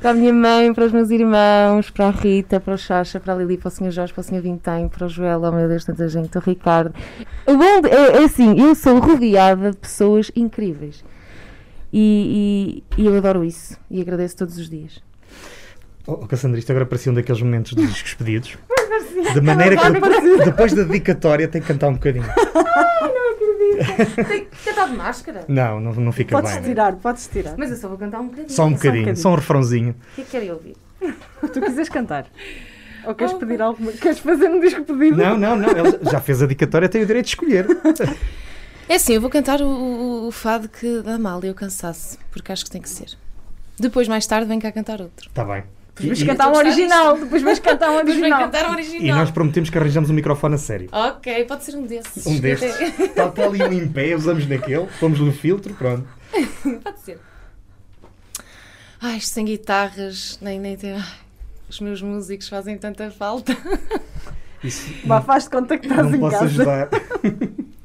[0.00, 3.32] Para a minha mãe, para os meus irmãos, para a Rita, para o Chacha, para
[3.32, 3.90] a Lili, para o Sr.
[3.90, 4.42] Jorge, para o Sr.
[4.42, 6.94] Vintém, para o Joel, oh meu Deus, tanta gente, o Ricardo.
[7.46, 11.02] O bom é, é assim, eu sou rodeada de pessoas incríveis.
[11.92, 15.00] E, e, e eu adoro isso e agradeço todos os dias.
[16.06, 18.58] Oh, Cassandra, isto agora parecia um daqueles momentos dos discos pedidos.
[19.32, 22.24] De maneira que depois, depois da dedicatória tem que cantar um bocadinho.
[22.54, 23.35] Ai, não.
[24.28, 25.44] Tem que cantar de máscara?
[25.48, 26.60] Não, não, não fica podes bem.
[26.60, 27.54] Podes tirar, podes tirar.
[27.56, 28.50] Mas eu só vou cantar um bocadinho.
[28.50, 29.90] Só um bocadinho, só um, um refrãozinho.
[29.90, 30.76] O que é que querem ouvir?
[31.52, 32.26] tu quiseres cantar.
[33.06, 35.16] Ou queres oh, pedir alguma Queres fazer um disco pedido?
[35.16, 35.68] Não, não, não.
[35.68, 37.66] Ele já fez a dedicatória, tem o direito de escolher.
[38.88, 42.52] É assim, eu vou cantar o, o, o fado que da Amália eu cansasse, porque
[42.52, 43.16] acho que tem que ser.
[43.78, 45.28] Depois, mais tarde, vem cá cantar outro.
[45.28, 45.64] Está bem.
[45.98, 47.18] Depois vais cantar um original.
[47.18, 48.40] Depois vais cantar um original.
[48.40, 49.02] cantar um original.
[49.02, 50.88] E nós prometemos que arranjamos um microfone a sério.
[50.92, 52.26] Ok, pode ser um desses.
[52.26, 52.78] Um destes.
[53.00, 56.06] Está, está ali um em pé, usamos naquele, pomos no filtro, pronto.
[56.84, 57.18] pode ser.
[59.00, 60.76] Ai, sem guitarras, nem, nem
[61.68, 63.56] os meus músicos fazem tanta falta.
[64.62, 66.44] Isso, Mas faz de conta que estás não em posso casa.
[66.44, 66.88] ajudar.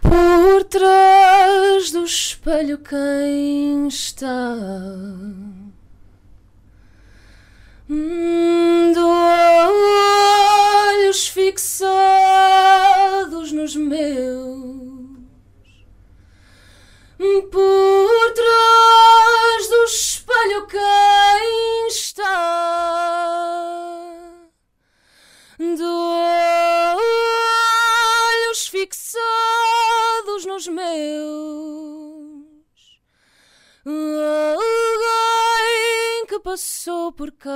[0.00, 4.56] Por trás do espelho quem está
[7.88, 8.98] Hum, de
[10.98, 11.86] olhos fixados
[13.52, 15.20] nos meus,
[17.52, 22.24] por trás do espelho quem está,
[25.60, 25.84] de
[28.50, 31.06] olhos fixados nos meus
[33.86, 34.65] que
[36.46, 37.50] passou por cá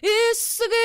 [0.00, 0.76] e seguiu,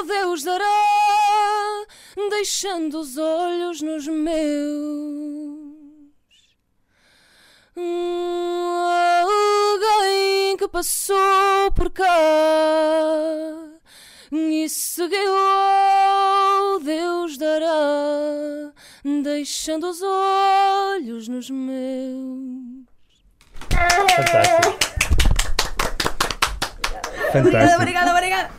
[0.00, 1.86] oh Deus dará,
[2.30, 4.40] deixando os olhos nos meus.
[9.26, 12.08] Alguém que passou por cá
[14.32, 18.72] e seguiu, oh Deus dará,
[19.04, 22.89] deixando os olhos nos meus.
[24.16, 24.78] Fantástico.
[27.32, 27.76] Fantástico.
[27.80, 28.50] Obrigada, obrigada.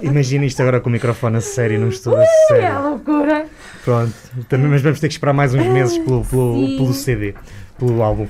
[0.00, 2.64] Imagina isto agora com o microfone a sério num estudo a sério.
[2.64, 3.46] É loucura.
[3.84, 4.14] Pronto,
[4.48, 7.34] também, mas vamos ter que esperar mais uns meses pelo, pelo, pelo CD,
[7.78, 8.28] pelo álbum.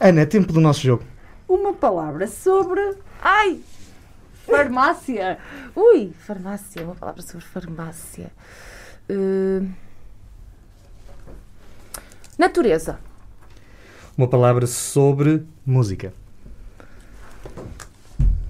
[0.00, 1.02] Ana, é tempo do nosso jogo.
[1.48, 2.96] Uma palavra sobre.
[3.20, 3.60] Ai!
[4.46, 5.38] Farmácia!
[5.74, 8.30] Ui, farmácia, uma palavra sobre farmácia.
[9.10, 9.68] Uh,
[12.38, 12.98] natureza.
[14.16, 16.12] Uma palavra sobre música.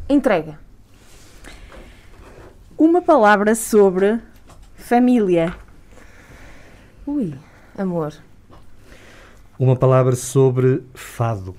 [0.09, 0.59] Entrega.
[2.77, 4.21] Uma palavra sobre
[4.75, 5.57] família.
[7.07, 7.39] Ui,
[7.79, 8.13] amor.
[9.57, 11.55] Uma palavra sobre fado.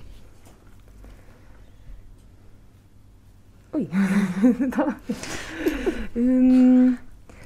[3.72, 3.88] Ui.
[6.14, 6.94] hum,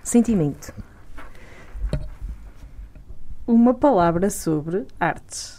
[0.02, 0.74] sentimento.
[3.46, 5.57] Uma palavra sobre artes.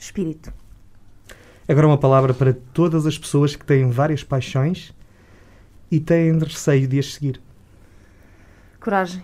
[0.00, 0.50] Espírito.
[1.68, 4.94] Agora uma palavra para todas as pessoas que têm várias paixões
[5.90, 7.40] e têm receio de as seguir.
[8.80, 9.22] Coragem.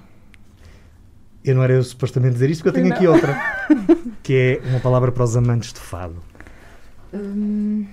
[1.42, 3.34] Eu não era eu supostamente dizer isto, porque eu tenho aqui outra.
[4.22, 6.22] que é uma palavra para os amantes de fado.
[7.12, 7.86] Hum...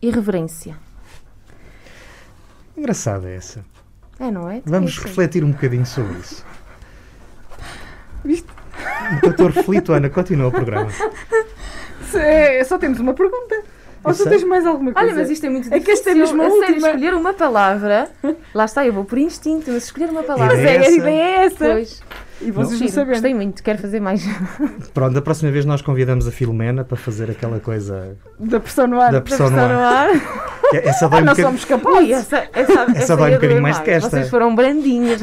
[0.00, 0.78] Irreverência.
[2.74, 3.62] Engraçada essa.
[4.20, 4.60] É, não é?
[4.66, 6.44] Vamos é refletir um bocadinho sobre isso.
[9.16, 10.90] Enquanto eu reflito, Ana, continua o programa.
[12.14, 13.62] É, só temos uma pergunta.
[14.02, 15.08] Ou tu tens mais alguma coisa?
[15.08, 15.82] Olha, mas isto é muito difícil.
[15.82, 16.66] É que esta é mesmo a a última.
[16.66, 18.10] sério, escolher uma palavra.
[18.54, 20.56] Lá está, eu vou por instinto, mas escolher uma palavra.
[20.56, 21.66] Mas é, a ideia é essa.
[21.66, 22.02] Pois.
[22.42, 23.12] E vocês não, não sabem.
[23.12, 24.24] Gostei muito, quero fazer mais.
[24.94, 28.16] Pronto, da próxima vez nós convidamos a Filomena para fazer aquela coisa.
[28.38, 29.12] Da pressão no ar.
[29.12, 29.70] Da pressão, no ar.
[29.70, 30.08] ar.
[30.72, 31.58] Essa dói ah, um nós bocadinho.
[31.58, 32.10] somos capazes.
[32.10, 34.08] Essa, essa, essa, essa dói um bocadinho mais que esta.
[34.10, 35.20] Vocês foram brandinhas.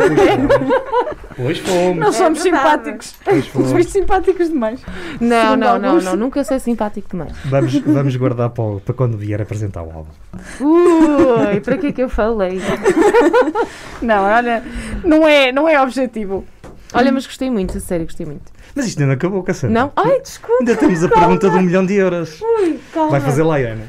[1.35, 1.97] Pois fomos.
[1.97, 3.15] Nós somos É simpáticos.
[3.23, 3.69] Pois fomos.
[3.69, 4.79] Somos simpáticos demais.
[5.19, 7.33] Não, não, não, não, nunca sei simpático demais.
[7.45, 10.11] Vamos, vamos guardar para, o- para quando vier apresentar o álbum.
[10.61, 12.61] Ui, para que é que eu falei?
[14.01, 14.63] Não, olha,
[15.03, 16.45] não é, não é objetivo.
[16.93, 18.51] Olha, mas gostei muito, a sério, gostei muito.
[18.75, 19.73] Mas isto ainda não acabou, Cassandra.
[19.81, 19.91] Não?
[19.95, 20.55] Ai, desculpa.
[20.61, 22.39] Ainda temos a pergunta de um milhão de euros.
[22.41, 23.11] Ui, calma.
[23.11, 23.83] Vai fazer lá, Ana.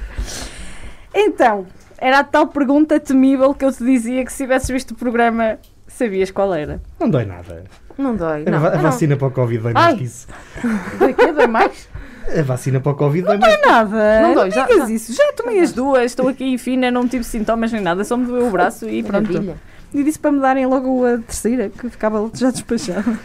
[1.14, 4.94] Então, era a tal pergunta temível que eu te dizia que se tivesses visto o
[4.94, 6.80] programa, sabias qual era.
[7.00, 7.64] Não dói nada.
[7.96, 8.44] Não dói.
[8.46, 8.82] A, Não, a não.
[8.82, 9.82] vacina para o Covid dói Ai.
[9.84, 10.26] mais que isso.
[11.00, 11.88] Daqui dói mais?
[12.36, 13.60] A vacina para o Covid dói mais.
[13.64, 14.20] Nada.
[14.22, 15.12] Não dói, já- digas já- isso.
[15.14, 18.46] Já tomei as duas, estou aqui fina, não tive sintomas nem nada, só me doeu
[18.48, 19.32] o braço e pronto.
[19.32, 19.56] Maravilha.
[19.92, 23.18] E disse para me darem logo a terceira, que ficava já despachada.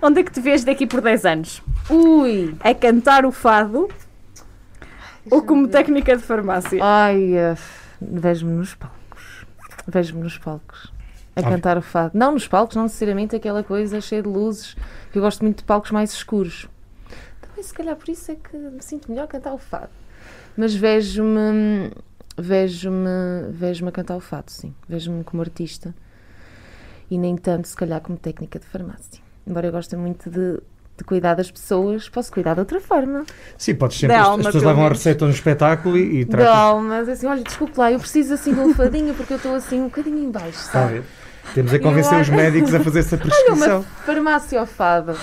[0.00, 1.62] Onde é que te vês daqui por 10 anos?
[1.90, 2.54] Ui.
[2.60, 3.88] A cantar o fado
[5.30, 5.72] ou como ver.
[5.72, 6.78] técnica de farmácia?
[6.82, 7.32] Ai,
[8.00, 9.46] vejo-me nos palcos.
[9.86, 10.92] Vejo-me nos palcos.
[11.34, 11.42] A Ah.
[11.44, 12.10] cantar o fado.
[12.16, 14.76] Não nos palcos, não necessariamente aquela coisa cheia de luzes,
[15.10, 16.68] que eu gosto muito de palcos mais escuros.
[17.40, 19.88] Também, se calhar, por isso é que me sinto melhor a cantar o fado.
[20.56, 21.90] Mas vejo-me.
[22.36, 24.74] Vejo-me vejo a cantar o fado, sim.
[24.88, 25.94] Vejo-me como artista.
[27.10, 29.20] E nem tanto, se calhar, como técnica de farmácia.
[29.46, 30.58] Embora eu goste muito de,
[30.96, 33.24] de cuidar das pessoas, posso cuidar de outra forma.
[33.58, 34.16] Sim, podes sempre.
[34.16, 36.54] As, alma, as pessoas levam a receita no espetáculo e, e tratam.
[36.54, 39.80] alma, assim, olha, desculpe lá, eu preciso assim de um fadinho porque eu estou assim
[39.80, 40.92] um bocadinho em baixo, Está a sabe?
[41.00, 41.04] ver?
[41.54, 43.80] Temos a convencer Eu os médicos a fazer essa Olha, prescrição.
[43.80, 45.14] uma farmácia ao fado.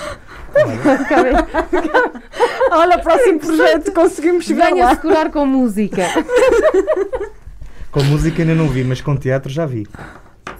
[2.71, 4.73] Olha, o próximo projeto conseguimos chegar lá.
[4.75, 6.03] Venha-se curar com música.
[7.91, 9.87] Com música ainda não vi, mas com teatro já vi.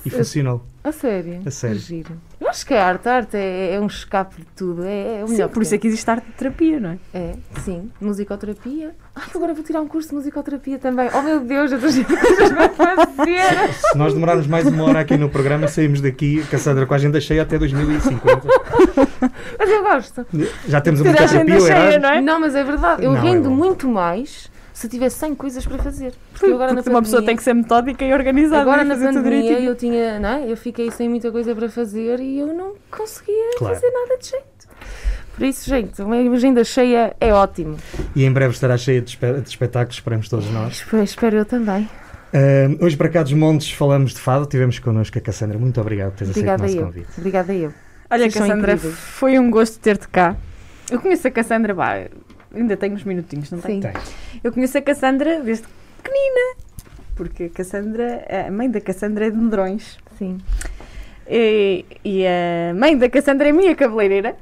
[0.06, 0.64] E funcionou.
[0.84, 1.42] A sério?
[1.46, 1.78] A sério.
[1.78, 2.14] Giro.
[2.40, 4.86] Eu acho que a arte, a arte é, é um escape de tudo.
[4.86, 5.50] É, é o Sim, melhor.
[5.50, 6.98] por isso é que existe arte de terapia, não é?
[7.14, 7.34] É,
[7.64, 7.92] sim.
[8.00, 8.96] Musicoterapia.
[9.14, 11.10] Ai, agora vou tirar um curso de musicoterapia também.
[11.14, 12.70] Oh meu Deus, eu estou coisas para
[13.06, 13.74] fazer.
[13.74, 17.20] Se nós demorarmos mais uma hora aqui no programa, saímos daqui, Cassandra, com a agenda
[17.20, 18.42] cheia até 2050.
[19.60, 20.26] Mas eu gosto.
[20.68, 22.22] Já temos a Ter a musicoterapia, agenda o cheia, não é?
[22.22, 23.04] Não, mas é verdade.
[23.04, 23.56] Eu Não, é rendo bom.
[23.56, 24.50] muito mais
[24.80, 26.14] se tivesse 100 coisas para fazer.
[26.32, 28.62] Porque agora na Porque uma pessoa pandemia- tem que ser metódica e organizada.
[28.62, 30.52] Agora e na pandemia eu tinha, não é?
[30.52, 33.76] Eu fiquei sem muita coisa para fazer e eu não conseguia Claro.
[33.76, 34.46] fazer nada de jeito.
[35.36, 37.78] Por isso, gente, uma agenda cheia é ótimo.
[38.16, 40.74] E em breve estará cheia de, espe- de espetáculos, esperamos todos nós.
[40.76, 41.90] Espero, espero eu também.
[42.34, 42.38] Ah,
[42.86, 44.46] hoje, para cá dos Montes, falamos de fado.
[44.46, 45.58] Tivemos connosco a Cassandra.
[45.58, 46.86] Muito obrigado por teres aceito o Obrigada nosso eu.
[46.86, 47.18] convite.
[47.18, 47.74] Obrigada eu.
[48.10, 50.36] Olha, Vocês Cassandra, foi um gosto ter-te cá.
[50.92, 52.06] Eu conheço a Cassandra, bah,
[52.54, 53.82] ainda tenho uns minutinhos, não tenho?
[53.82, 53.90] Sim.
[54.44, 55.68] Eu conheço a Cassandra desde
[56.02, 56.56] pequenina,
[57.16, 59.98] porque a Cassandra, a mãe da Cassandra é de Medrões.
[60.18, 60.40] Sim.
[61.28, 64.36] E, e a mãe da Cassandra é minha cabeleireira.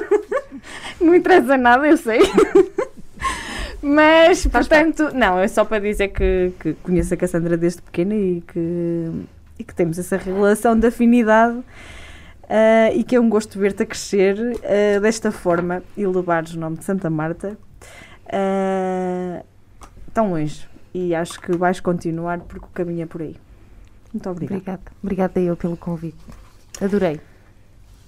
[1.00, 2.20] não interessa nada, eu sei.
[3.82, 8.42] Mas, portanto, não, é só para dizer que, que conheço a Cassandra desde pequena e
[8.46, 9.10] que,
[9.58, 11.62] e que temos essa relação de afinidade
[12.48, 16.58] ah, e que é um gosto ver-te a crescer ah, desta forma e levares o
[16.58, 17.58] nome de Santa Marta
[18.26, 19.42] ah,
[20.12, 20.66] tão longe.
[20.94, 23.36] E acho que vais continuar porque o caminho é por aí.
[24.12, 24.56] Muito obrigada.
[24.56, 24.92] Obrigada.
[25.02, 26.16] Obrigada eu pelo convite.
[26.80, 27.20] Adorei.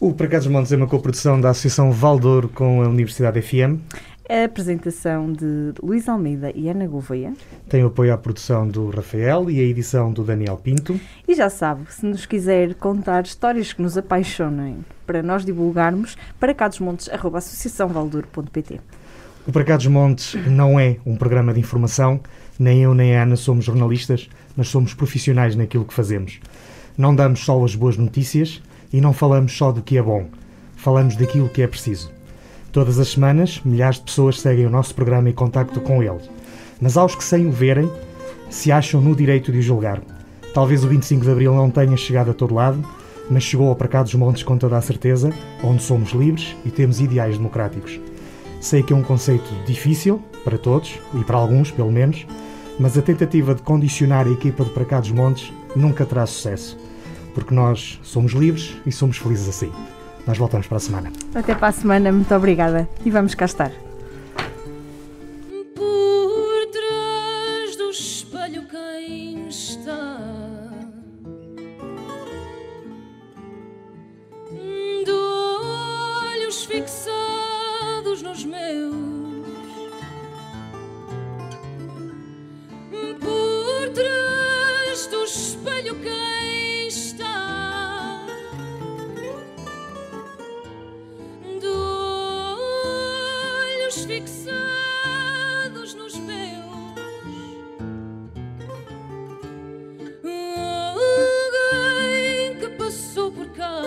[0.00, 3.82] O Para Cá dos Montes é uma coprodução da Associação Valdouro com a Universidade FM.
[4.28, 7.32] A apresentação de Luís Almeida e Ana Gouveia.
[7.66, 11.00] Tem o apoio à produção do Rafael e a edição do Daniel Pinto.
[11.26, 16.52] E já sabe, se nos quiser contar histórias que nos apaixonem para nós divulgarmos, para
[16.52, 18.80] cadosmontes.associaçãovaldouro.pt
[19.46, 22.20] O Para Cá dos Montes não é um programa de informação,
[22.58, 26.38] nem eu nem a Ana somos jornalistas, mas somos profissionais naquilo que fazemos.
[26.98, 28.62] Não damos só as boas notícias
[28.92, 30.28] e não falamos só do que é bom,
[30.76, 32.17] falamos daquilo que é preciso.
[32.70, 36.18] Todas as semanas, milhares de pessoas seguem o nosso programa e contacto com ele.
[36.80, 37.90] Mas aos que sem o verem,
[38.50, 40.02] se acham no direito de o julgar.
[40.52, 42.84] Talvez o 25 de Abril não tenha chegado a todo lado,
[43.30, 46.70] mas chegou ao para cá dos montes com toda a certeza, onde somos livres e
[46.70, 47.98] temos ideais democráticos.
[48.60, 52.26] Sei que é um conceito difícil, para todos, e para alguns, pelo menos,
[52.78, 56.78] mas a tentativa de condicionar a equipa de para cá dos montes nunca terá sucesso,
[57.34, 59.72] porque nós somos livres e somos felizes assim.
[60.26, 61.12] Nós voltamos para a semana.
[61.34, 62.88] Até para a semana, muito obrigada.
[63.04, 63.72] E vamos cá estar.
[65.74, 70.18] Por trás do espelho quem está?
[75.04, 78.94] De olhos fixados nos meus.
[83.20, 87.67] Por trás do espelho quem está?
[94.08, 96.48] Fixados nos meus.
[101.36, 103.82] Alguém que passou por cá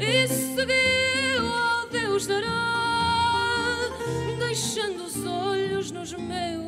[0.00, 3.90] e seguiu ao Deus dará,
[4.40, 6.67] deixando os olhos nos meus.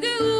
[0.00, 0.37] E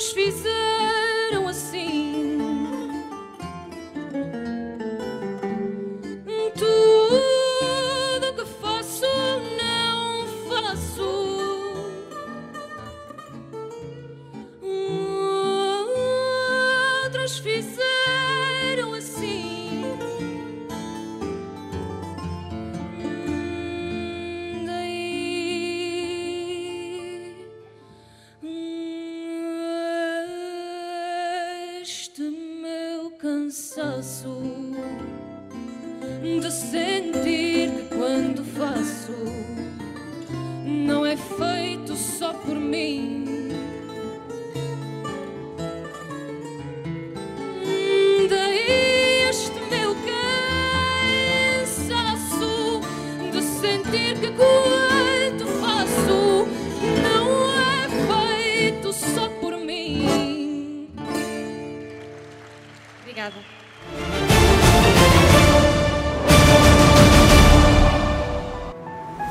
[0.00, 0.99] Outros fizeram